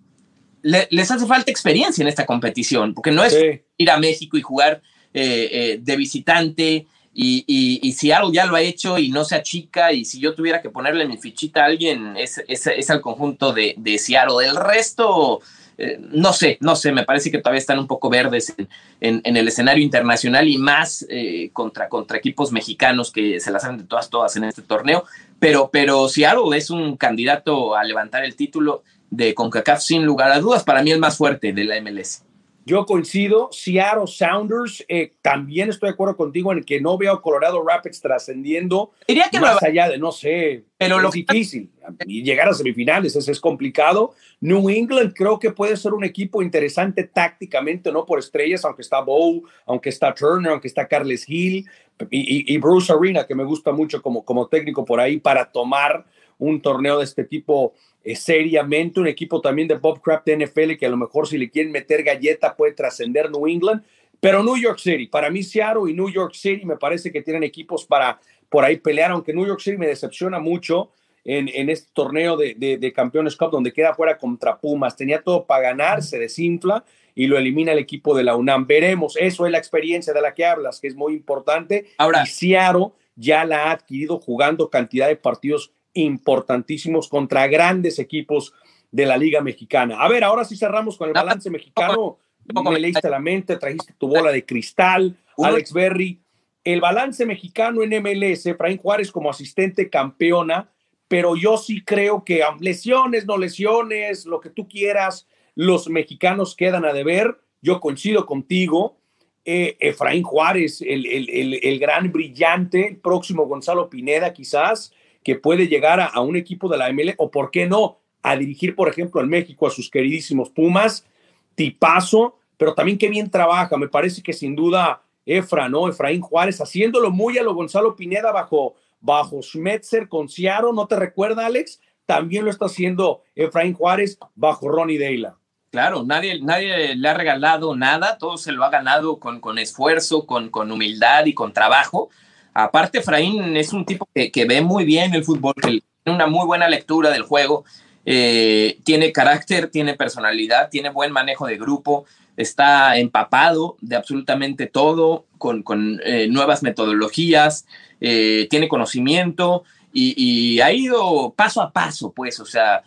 le, 0.64 0.90
les 0.92 1.10
hace 1.10 1.26
falta 1.28 1.50
experiencia 1.50 2.02
en 2.02 2.10
esta 2.10 2.26
competición, 2.26 2.94
porque 2.94 3.12
no 3.12 3.24
es 3.24 3.32
sí. 3.32 3.62
ir 3.78 3.90
a 3.90 3.98
México 3.98 4.36
y 4.36 4.42
jugar 4.42 4.82
eh, 5.14 5.50
eh, 5.50 5.80
de 5.82 5.96
visitante 5.96 6.88
y, 7.20 7.44
y, 7.48 7.80
y, 7.82 7.94
ya 8.32 8.46
lo 8.46 8.56
ha 8.56 8.62
hecho 8.62 9.00
y 9.00 9.10
no 9.10 9.26
se 9.26 9.34
achica. 9.34 9.92
Y 9.92 10.06
si 10.06 10.20
yo 10.20 10.36
tuviera 10.36 10.62
que 10.62 10.70
ponerle 10.70 11.08
mi 11.08 11.18
fichita 11.18 11.64
a 11.64 11.66
alguien, 11.66 12.16
es, 12.16 12.44
es, 12.48 12.68
es 12.68 12.90
al 12.92 13.02
conjunto 13.02 13.54
de, 13.54 13.74
de, 13.76 13.98
Seattle. 13.98 14.46
El 14.46 14.56
resto, 14.56 15.42
eh, 15.80 15.98
no 16.00 16.32
sé, 16.32 16.60
no 16.62 16.76
sé, 16.76 16.92
me 16.92 17.06
parece 17.06 17.32
que 17.32 17.40
todavía 17.40 17.58
están 17.58 17.80
un 17.80 17.88
poco 17.88 18.12
verdes 18.12 18.54
en, 18.56 18.70
en, 19.02 19.22
en 19.24 19.36
el 19.36 19.48
escenario 19.48 19.84
internacional 19.84 20.48
y 20.48 20.60
más 20.60 21.08
eh, 21.10 21.50
contra, 21.54 21.90
contra 21.90 22.20
equipos 22.20 22.52
mexicanos 22.52 23.12
que 23.12 23.40
se 23.40 23.50
las 23.50 23.64
hacen 23.64 23.80
de 23.80 23.86
todas, 23.86 24.12
todas 24.12 24.36
en 24.36 24.44
este 24.44 24.62
torneo. 24.62 25.04
Pero, 25.40 25.72
pero 25.74 26.10
Seattle 26.10 26.56
es 26.56 26.70
un 26.70 26.98
candidato 26.98 27.76
a 27.76 27.84
levantar 27.84 28.26
el 28.26 28.36
título 28.36 28.84
de 29.10 29.34
CONCACAF 29.34 29.82
sin 29.82 30.06
lugar 30.06 30.32
a 30.32 30.40
dudas. 30.40 30.64
Para 30.64 30.84
mí 30.84 30.92
el 30.92 31.00
más 31.00 31.18
fuerte 31.18 31.52
de 31.52 31.64
la 31.64 31.82
MLS. 31.82 32.27
Yo 32.68 32.86
coincido, 32.86 33.48
Seattle 33.54 34.08
Sounders, 34.08 34.84
eh, 34.90 35.14
también 35.22 35.70
estoy 35.70 35.88
de 35.88 35.94
acuerdo 35.94 36.18
contigo 36.18 36.52
en 36.52 36.66
que 36.66 36.82
no 36.82 36.98
veo 36.98 37.14
a 37.14 37.22
Colorado 37.22 37.64
Rapids 37.66 38.02
trascendiendo 38.02 38.92
Diría 39.08 39.30
que 39.32 39.40
más 39.40 39.64
allá 39.64 39.88
de, 39.88 39.98
no 39.98 40.12
sé, 40.12 40.66
pero 40.78 40.98
es 40.98 41.02
lo 41.02 41.10
difícil. 41.10 41.72
Y 42.06 42.24
llegar 42.24 42.50
a 42.50 42.54
semifinales 42.54 43.16
es, 43.16 43.30
es, 43.30 43.40
complicado. 43.40 44.16
New 44.42 44.70
England 44.70 45.14
creo 45.16 45.40
que 45.40 45.52
puede 45.52 45.78
ser 45.78 45.94
un 45.94 46.04
equipo 46.04 46.44
interesante 46.44 47.06
tácticamente, 47.06 47.90
no 47.90 48.06
por 48.06 48.20
estrellas, 48.20 48.66
aunque 48.66 48.82
está 48.82 49.00
Bow, 49.00 49.44
aunque 49.66 49.88
está 49.88 50.14
Turner, 50.14 50.52
aunque 50.52 50.68
está 50.68 50.90
Carles 50.90 51.24
Hill 51.26 51.66
y, 52.12 52.52
y, 52.52 52.54
y 52.54 52.58
Bruce 52.58 52.92
Arena, 52.92 53.26
que 53.26 53.34
me 53.34 53.46
gusta 53.46 53.72
mucho 53.72 54.02
como, 54.02 54.26
como 54.26 54.48
técnico 54.48 54.84
por 54.84 55.00
ahí 55.00 55.22
para 55.22 55.50
tomar 55.50 56.06
un 56.40 56.62
torneo 56.62 57.00
de 57.00 57.06
este 57.06 57.24
tipo 57.24 57.74
eh, 58.04 58.16
seriamente, 58.16 59.00
un 59.00 59.08
equipo 59.08 59.42
también 59.42 59.68
de 59.68 59.76
Bob 59.76 60.02
Kraft 60.02 60.26
de 60.26 60.46
NFL 60.46 60.74
que 60.78 60.86
a 60.86 60.90
lo 60.90 60.98
mejor 60.98 61.28
si 61.28 61.38
le 61.38 61.50
quieren 61.50 61.72
meter 61.72 62.04
galleta 62.04 62.56
puede 62.56 62.74
trascender 62.74 63.30
New 63.30 63.48
England, 63.48 63.84
pero 64.20 64.44
New 64.44 64.58
York 64.58 64.80
City, 64.80 65.08
para 65.08 65.30
mí 65.30 65.44
Seattle 65.44 65.90
y 65.92 65.94
New 65.94 66.10
York 66.10 66.34
City 66.34 66.66
me 66.66 66.78
parece 66.78 67.12
que 67.12 67.22
tienen 67.22 67.44
equipos 67.44 67.86
para 67.86 68.20
por 68.50 68.64
ahí 68.64 68.78
pelear, 68.78 69.12
aunque 69.12 69.34
New 69.34 69.46
York 69.46 69.60
City 69.60 69.78
me 69.78 69.88
decepciona 69.88 70.40
mucho 70.40 70.92
en, 71.26 71.50
en 71.50 71.70
este 71.70 71.90
torneo 71.94 72.38
de, 72.38 72.56
de, 72.56 72.78
de, 72.78 72.94
Campeones 72.94 73.36
Cup 73.36 73.52
donde 73.52 73.74
queda 73.74 73.94
fuera 73.94 74.18
contra 74.18 74.58
Pumas, 74.58 74.96
tenía 74.96 75.22
todo 75.22 75.46
para 75.46 75.64
ganar, 75.64 76.02
se 76.02 76.18
desinfla 76.18 76.86
y 77.14 77.28
lo 77.28 77.38
elimina 77.38 77.74
el 77.74 77.80
equipo 77.80 78.16
de 78.16 78.24
la 78.24 78.38
UNAM. 78.38 78.66
Veremos, 78.66 79.18
eso 79.20 79.46
es 79.46 79.52
la 79.52 79.58
experiencia 79.58 80.14
de 80.14 80.22
la 80.22 80.34
que 80.34 80.46
hablas, 80.46 80.80
que 80.80 80.88
es 80.88 80.96
muy 80.96 81.14
importante. 81.14 81.88
Ahora, 81.98 82.24
y 82.24 82.28
Seattle 82.28 82.92
ya 83.18 83.44
la 83.44 83.66
ha 83.66 83.72
adquirido 83.72 84.20
jugando 84.20 84.70
cantidad 84.70 85.08
de 85.08 85.18
partidos 85.18 85.74
importantísimos 85.94 87.08
contra 87.10 87.48
grandes 87.48 88.00
equipos 88.00 88.54
de 88.92 89.06
la 89.06 89.18
Liga 89.18 89.42
Mexicana. 89.42 89.98
A 90.00 90.08
ver, 90.08 90.24
ahora 90.24 90.46
sí 90.46 90.56
cerramos 90.56 90.98
con 90.98 91.08
el 91.08 91.14
balance 91.14 91.50
mexicano. 91.50 92.18
Me 92.46 92.80
leíste 92.80 93.10
la 93.10 93.20
mente, 93.20 93.58
trajiste 93.58 93.94
tu 93.98 94.08
bola 94.08 94.32
de 94.32 94.46
cristal, 94.46 95.18
Alex 95.38 95.74
Berry. 95.74 96.22
El 96.64 96.82
balance 96.82 97.26
mexicano 97.26 97.82
en 97.84 98.02
MLS, 98.02 98.46
Efraín 98.46 98.78
Juárez 98.78 99.12
como 99.12 99.30
asistente 99.30 99.90
campeona, 99.90 100.70
pero 101.08 101.36
yo 101.36 101.58
sí 101.58 101.84
creo 101.84 102.26
que 102.26 102.44
lesiones, 102.60 103.26
no 103.26 103.38
lesiones, 103.38 104.26
lo 104.26 104.42
que 104.42 104.50
tú 104.50 104.68
quieras, 104.68 105.28
los 105.56 105.90
mexicanos 105.90 106.56
quedan 106.56 106.86
a 106.86 106.94
deber. 106.94 107.40
Yo 107.62 107.80
coincido 107.80 108.26
contigo. 108.26 108.98
Eh, 109.46 109.78
Efraín 109.80 110.24
Juárez, 110.24 110.82
el, 110.82 111.06
el, 111.06 111.30
el, 111.30 111.60
el, 111.64 111.80
gran 111.80 112.12
brillante, 112.12 112.86
el 112.90 112.98
próximo 112.98 113.46
Gonzalo 113.46 113.90
Pineda, 113.90 114.34
quizás, 114.34 114.94
que 115.28 115.36
puede 115.36 115.68
llegar 115.68 116.00
a, 116.00 116.22
un 116.22 116.38
equipo 116.38 116.70
de 116.70 116.78
la 116.78 116.90
ML 116.90 117.16
o, 117.18 117.30
¿por 117.30 117.52
qué 117.52 117.68
no?, 117.68 117.98
a 118.24 118.38
dirigir, 118.38 118.76
por 118.76 118.88
ejemplo, 118.88 119.20
en 119.20 119.28
México 119.28 119.68
a 119.68 119.70
sus 119.70 119.92
queridísimos 119.92 120.50
Pumas, 120.50 121.06
tipazo, 121.54 122.38
pero 122.56 122.74
también 122.74 122.98
qué 122.98 123.10
bien 123.10 123.30
trabaja. 123.30 123.76
Me 123.76 123.90
parece 123.90 124.24
que 124.24 124.32
sin 124.32 124.56
duda 124.56 125.02
Efra, 125.26 125.68
¿no? 125.68 125.90
Efraín 125.90 126.22
Juárez, 126.22 126.62
haciéndolo 126.62 127.12
muy 127.12 127.38
a 127.38 127.44
lo 127.44 127.54
Gonzalo 127.56 127.98
Pineda 127.98 128.32
bajo, 128.32 128.76
bajo 129.02 129.42
Schmetzer 129.42 130.08
con 130.08 130.30
Ciaro, 130.30 130.72
¿no 130.72 130.88
te 130.88 130.96
recuerda, 130.96 131.46
Alex? 131.46 131.82
También 132.06 132.46
lo 132.46 132.50
está 132.50 132.68
haciendo 132.68 133.24
Efraín 133.36 133.74
Juárez 133.74 134.18
bajo 134.34 134.70
Ronnie 134.70 134.98
Deila. 134.98 135.36
Claro, 135.72 136.06
nadie, 136.06 136.40
nadie 136.42 136.96
le 136.96 137.10
ha 137.10 137.14
regalado 137.14 137.76
nada, 137.76 138.18
todo 138.18 138.38
se 138.38 138.54
lo 138.54 138.64
ha 138.64 138.70
ganado 138.70 139.20
con, 139.20 139.42
con 139.42 139.60
esfuerzo, 139.60 140.26
con, 140.26 140.50
con 140.50 140.72
humildad 140.72 141.26
y 141.26 141.34
con 141.34 141.52
trabajo. 141.52 142.12
Aparte, 142.60 142.98
Efraín 142.98 143.56
es 143.56 143.72
un 143.72 143.86
tipo 143.86 144.10
que, 144.16 144.32
que, 144.32 144.46
ve 144.46 144.62
muy 144.62 144.84
bien 144.84 145.14
el 145.14 145.24
fútbol, 145.24 145.54
tiene 145.62 145.84
una 146.06 146.26
muy 146.26 146.44
buena 146.44 146.68
lectura 146.68 147.12
del 147.12 147.22
juego, 147.22 147.66
eh, 148.04 148.80
tiene 148.84 149.12
carácter, 149.12 149.70
tiene 149.70 149.94
personalidad, 149.94 150.72
tiene 150.72 150.90
buen 150.90 151.12
manejo 151.12 151.46
de 151.46 151.60
grupo, 151.60 152.06
está 152.36 152.98
empapado 152.98 153.78
de 153.82 153.96
absolutamente 153.96 154.66
todo, 154.66 155.28
con, 155.38 155.62
con 155.62 156.02
eh, 156.04 156.30
nuevas 156.30 156.64
metodologías, 156.64 157.68
eh, 158.02 158.48
tiene 158.50 158.68
conocimiento 158.68 159.64
y, 159.94 160.16
y, 160.18 160.60
ha 160.62 160.74
ido 160.74 161.36
paso 161.38 161.62
a 161.62 161.72
paso, 161.72 162.12
pues, 162.12 162.40
o 162.40 162.46
sea, 162.46 162.82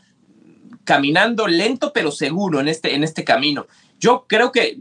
caminando 0.82 1.46
lento 1.46 1.92
pero 1.92 2.10
seguro 2.10 2.58
en 2.58 2.66
este, 2.66 2.96
en 2.96 3.04
este 3.04 3.22
camino. 3.22 3.68
Yo 4.00 4.24
creo 4.26 4.50
que 4.50 4.80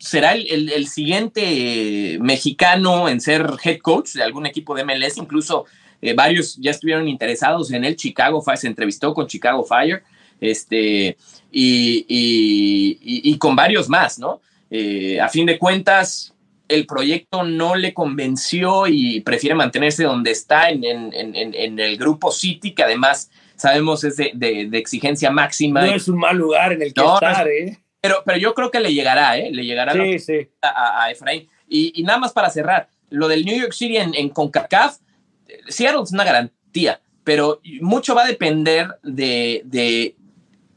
será 0.00 0.32
el, 0.32 0.86
siguiente 0.88 2.18
mexicano 2.20 3.08
en 3.08 3.20
ser 3.20 3.46
head 3.62 3.78
coach 3.78 4.14
de 4.14 4.22
algún 4.22 4.46
equipo 4.46 4.74
de 4.74 4.84
MLS, 4.84 5.18
incluso 5.18 5.66
eh, 6.00 6.14
varios 6.14 6.56
ya 6.56 6.70
estuvieron 6.70 7.06
interesados 7.06 7.70
en 7.70 7.84
el 7.84 7.96
Chicago 7.96 8.40
Fire, 8.40 8.58
se 8.58 8.66
entrevistó 8.66 9.12
con 9.12 9.26
Chicago 9.26 9.62
Fire, 9.62 10.02
este, 10.40 11.16
y, 11.52 13.36
con 13.38 13.54
varios 13.54 13.88
más, 13.88 14.18
¿no? 14.18 14.40
Eh, 14.70 15.20
a 15.20 15.28
fin 15.28 15.44
de 15.44 15.58
cuentas, 15.58 16.34
el 16.66 16.86
proyecto 16.86 17.42
no 17.42 17.74
le 17.74 17.92
convenció 17.92 18.86
y 18.86 19.20
prefiere 19.20 19.54
mantenerse 19.54 20.04
donde 20.04 20.30
está 20.30 20.70
en, 20.70 20.82
el 21.78 21.96
grupo 21.98 22.32
City, 22.32 22.72
que 22.72 22.84
además 22.84 23.30
sabemos 23.56 24.02
es 24.04 24.16
de, 24.16 24.70
exigencia 24.72 25.30
máxima. 25.30 25.84
No 25.84 25.94
es 25.94 26.08
un 26.08 26.16
mal 26.16 26.36
lugar 26.36 26.72
en 26.72 26.82
el 26.82 26.94
que 26.94 27.02
estar, 27.04 27.48
¿eh? 27.48 27.78
Pero, 28.00 28.22
pero 28.24 28.38
yo 28.38 28.54
creo 28.54 28.70
que 28.70 28.80
le 28.80 28.94
llegará, 28.94 29.36
¿eh? 29.36 29.50
Le 29.50 29.64
llegará 29.64 29.92
A, 30.62 31.10
Efraín. 31.10 31.48
Y, 31.68 32.02
nada 32.02 32.18
más 32.18 32.32
para 32.32 32.50
cerrar, 32.50 32.88
lo 33.10 33.28
del 33.28 33.44
New 33.44 33.58
York 33.58 33.72
City 33.72 33.98
en, 33.98 34.14
en 34.14 34.30
CONCACAF, 34.30 34.98
Seattle 35.68 36.02
es 36.02 36.12
una 36.12 36.24
garantía, 36.24 37.00
pero 37.24 37.60
mucho 37.80 38.14
va 38.14 38.24
a 38.24 38.28
depender 38.28 38.88
de, 39.02 39.62
de 39.64 40.16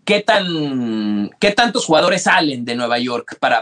qué, 0.05 0.21
tan, 0.21 1.29
qué 1.39 1.51
tantos 1.51 1.85
jugadores 1.85 2.23
salen 2.23 2.65
de 2.65 2.75
Nueva 2.75 2.99
York 2.99 3.37
para, 3.39 3.61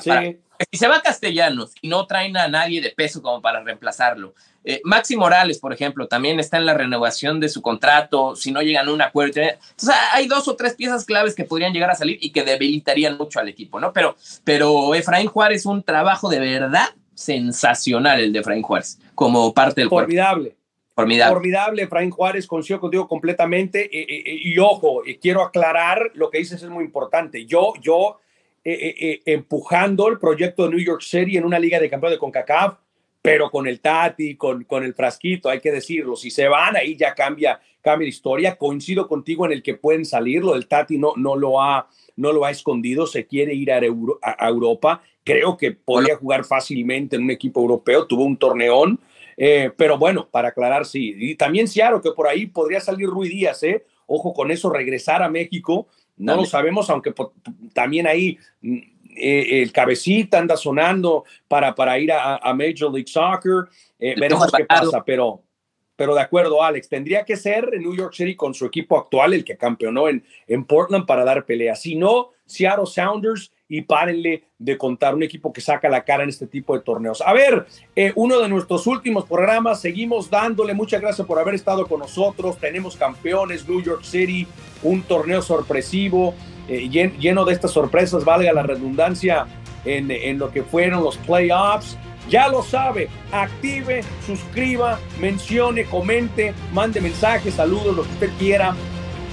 si 0.70 0.78
se 0.78 0.88
va 0.88 1.02
Castellanos 1.02 1.74
y 1.82 1.88
no 1.88 2.06
traen 2.06 2.36
a 2.38 2.48
nadie 2.48 2.82
de 2.82 2.90
peso 2.90 3.22
como 3.22 3.42
para 3.42 3.64
reemplazarlo. 3.64 4.34
Eh, 4.64 4.82
Maxi 4.84 5.16
Morales, 5.16 5.60
por 5.60 5.74
ejemplo, 5.74 6.08
también 6.08 6.40
está 6.40 6.58
en 6.58 6.66
la 6.66 6.74
renovación 6.74 7.40
de 7.40 7.50
su 7.50 7.62
contrato, 7.62 8.36
si 8.36 8.52
no 8.52 8.62
llegan 8.62 8.88
a 8.88 8.94
un 8.94 9.02
acuerdo. 9.02 9.42
Entonces, 9.42 9.96
hay 10.14 10.28
dos 10.28 10.48
o 10.48 10.56
tres 10.56 10.76
piezas 10.76 11.06
claves 11.06 11.34
que 11.34 11.46
podrían 11.46 11.74
llegar 11.74 11.90
a 11.90 11.96
salir 11.96 12.18
y 12.22 12.32
que 12.32 12.44
debilitarían 12.44 13.18
mucho 13.18 13.40
al 13.40 13.50
equipo, 13.50 13.80
¿no? 13.80 13.92
Pero, 13.94 14.16
pero 14.44 14.94
Efraín 14.94 15.28
Juárez, 15.28 15.66
un 15.66 15.82
trabajo 15.84 16.30
de 16.30 16.40
verdad 16.40 16.90
sensacional 17.16 18.20
el 18.20 18.34
de 18.34 18.40
Efraín 18.40 18.62
Juárez, 18.62 19.00
como 19.16 19.54
parte 19.54 19.82
del 19.82 19.90
Formidable. 19.90 20.56
Formidable. 20.94 21.34
Formidable, 21.34 21.84
Efraín 21.84 22.10
Juárez, 22.12 22.46
coincido 22.46 22.80
contigo 22.80 23.08
completamente. 23.08 23.86
Eh, 23.86 24.06
eh, 24.10 24.40
y 24.44 24.60
ojo, 24.60 25.02
quiero 25.22 25.42
aclarar 25.42 26.12
lo 26.16 26.30
que 26.30 26.40
dices 26.40 26.62
es 26.62 26.70
muy 26.70 26.84
importante. 26.84 27.46
Yo, 27.46 27.74
yo, 27.82 28.20
empujando 28.64 30.08
el 30.08 30.20
proyecto 30.20 30.64
de 30.64 30.70
New 30.70 30.86
York 30.86 31.02
City 31.02 31.38
en 31.38 31.46
una 31.46 31.60
liga 31.60 31.80
de 31.80 31.90
campeones 31.90 32.18
de 32.18 32.20
CONCACAF, 32.20 32.78
pero 33.22 33.52
con 33.52 33.68
el 33.68 33.80
Tati, 33.80 34.36
con, 34.36 34.64
con 34.64 34.84
el 34.84 34.94
frasquito, 34.94 35.50
hay 35.50 35.60
que 35.60 35.72
decirlo, 35.72 36.16
si 36.16 36.32
se 36.32 36.48
van, 36.48 36.76
ahí 36.76 36.96
ya 36.96 37.14
cambia, 37.14 37.60
cambia 37.82 38.06
la 38.06 38.10
historia. 38.10 38.56
Coincido 38.56 39.08
contigo 39.08 39.46
en 39.46 39.52
el 39.52 39.62
que 39.62 39.76
pueden 39.76 40.06
salir, 40.06 40.44
lo 40.44 40.54
del 40.54 40.68
Tati 40.68 40.98
no, 40.98 41.14
no, 41.16 41.36
lo, 41.36 41.62
ha, 41.62 41.88
no 42.16 42.32
lo 42.32 42.46
ha 42.46 42.52
escondido, 42.52 43.06
se 43.06 43.28
quiere 43.28 43.54
ir 43.54 43.72
a, 43.72 43.80
Europa, 43.80 45.04
creo 45.24 45.56
que 45.56 45.72
podría 45.72 46.16
jugar 46.18 46.46
fácilmente 46.46 47.16
en 47.16 47.24
un 47.24 47.32
equipo 47.32 47.62
europeo, 47.62 48.08
tuvo 48.08 48.24
un 48.24 48.38
torneón, 48.38 49.00
eh, 49.38 49.72
pero 49.78 49.98
bueno, 49.98 50.28
para 50.30 50.50
aclarar, 50.50 50.86
sí. 50.86 51.16
Y 51.18 51.36
también 51.36 51.68
Ciaro, 51.68 52.02
que 52.02 52.12
por 52.12 52.28
ahí 52.28 52.48
podría 52.48 52.80
salir 52.80 53.08
Rui 53.08 53.30
Díaz, 53.30 53.64
¿eh? 53.64 53.86
Ojo 54.08 54.34
con 54.34 54.52
eso, 54.52 54.70
regresar 54.70 55.24
a 55.24 55.30
México, 55.30 55.88
no 56.22 56.36
lo 56.36 56.46
sabemos, 56.46 56.90
aunque 56.90 57.14
también 57.74 58.08
ahí 58.08 58.38
mm, 58.62 58.78
eh, 59.18 59.62
el 59.62 59.72
cabecita 59.72 60.40
anda 60.40 60.56
sonando 60.56 61.26
para, 61.48 61.76
para 61.76 62.00
ir 62.00 62.12
a, 62.12 62.40
Major 62.54 62.92
League 62.92 63.08
Soccer. 63.08 63.68
Eh, 64.00 64.16
veremos 64.18 64.52
qué 64.56 64.66
pasa, 64.66 65.04
pero, 65.04 65.42
pero 65.96 66.16
de 66.16 66.22
acuerdo, 66.22 66.64
Alex, 66.64 66.88
tendría 66.88 67.26
que 67.26 67.36
ser 67.36 67.70
en 67.74 67.82
New 67.82 67.96
York 67.96 68.14
City 68.14 68.36
con 68.36 68.54
su 68.54 68.66
equipo 68.66 68.98
actual, 68.98 69.34
el 69.34 69.44
que 69.44 69.58
campeonó 69.58 70.08
en, 70.08 70.24
en 70.48 70.66
Portland, 70.66 71.06
para 71.06 71.26
dar 71.26 71.46
pelea. 71.46 71.76
Si 71.76 71.96
no, 71.96 72.30
Seattle 72.46 72.86
Sounders 72.86 73.52
y 73.72 73.84
párenle 73.84 74.44
de 74.60 74.78
contar 74.78 75.16
un 75.16 75.24
equipo 75.24 75.54
que 75.54 75.62
saca 75.62 75.88
la 75.88 76.04
cara 76.04 76.24
en 76.24 76.30
este 76.30 76.46
tipo 76.46 76.76
de 76.76 76.84
torneos. 76.84 77.22
A 77.22 77.32
ver, 77.32 77.66
eh, 77.96 78.12
uno 78.16 78.38
de 78.42 78.50
nuestros 78.50 78.86
últimos 78.86 79.24
programas, 79.24 79.80
seguimos 79.80 80.30
dándole 80.30 80.74
muchas 80.74 81.00
gracias 81.00 81.26
por 81.26 81.40
haber 81.40 81.56
estado 81.56 81.88
con 81.88 82.02
nosotros. 82.02 82.58
Tenemos 82.58 82.98
campeones, 82.98 83.66
New 83.70 83.82
York 83.82 84.04
City, 84.04 84.46
un 84.84 85.04
torneo 85.04 85.42
sorpresivo, 85.42 86.36
eh, 86.68 86.90
lleno 86.90 87.46
de 87.46 87.54
estas 87.54 87.72
sorpresas, 87.72 88.26
valga 88.26 88.52
la 88.52 88.64
redundancia, 88.64 89.48
en, 89.86 90.12
en 90.12 90.38
lo 90.38 90.52
que 90.52 90.64
fueron 90.64 91.02
los 91.02 91.16
playoffs. 91.20 91.98
Ya 92.28 92.50
lo 92.50 92.64
sabe, 92.64 93.08
active, 93.32 94.04
suscriba, 94.26 95.00
mencione, 95.22 95.86
comente, 95.86 96.54
mande 96.74 97.00
mensajes, 97.00 97.54
saludos, 97.54 97.96
lo 97.96 98.04
que 98.04 98.10
usted 98.10 98.30
quiera. 98.38 98.76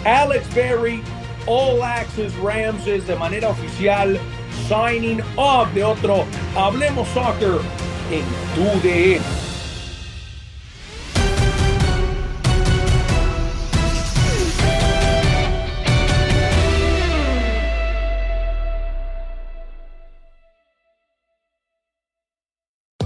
Alex 0.05 0.55
Berry 0.55 1.03
All 1.48 1.82
Access 1.82 2.34
Rams 2.42 2.87
es 2.87 3.06
de 3.06 3.16
manera 3.16 3.48
oficial 3.48 4.18
signing 4.68 5.22
off 5.37 5.72
de 5.72 5.82
otro 5.82 6.26
Hablemos 6.54 7.08
Soccer 7.08 7.58
en 8.11 8.24
tu 8.54 8.87
DN. 8.87 9.47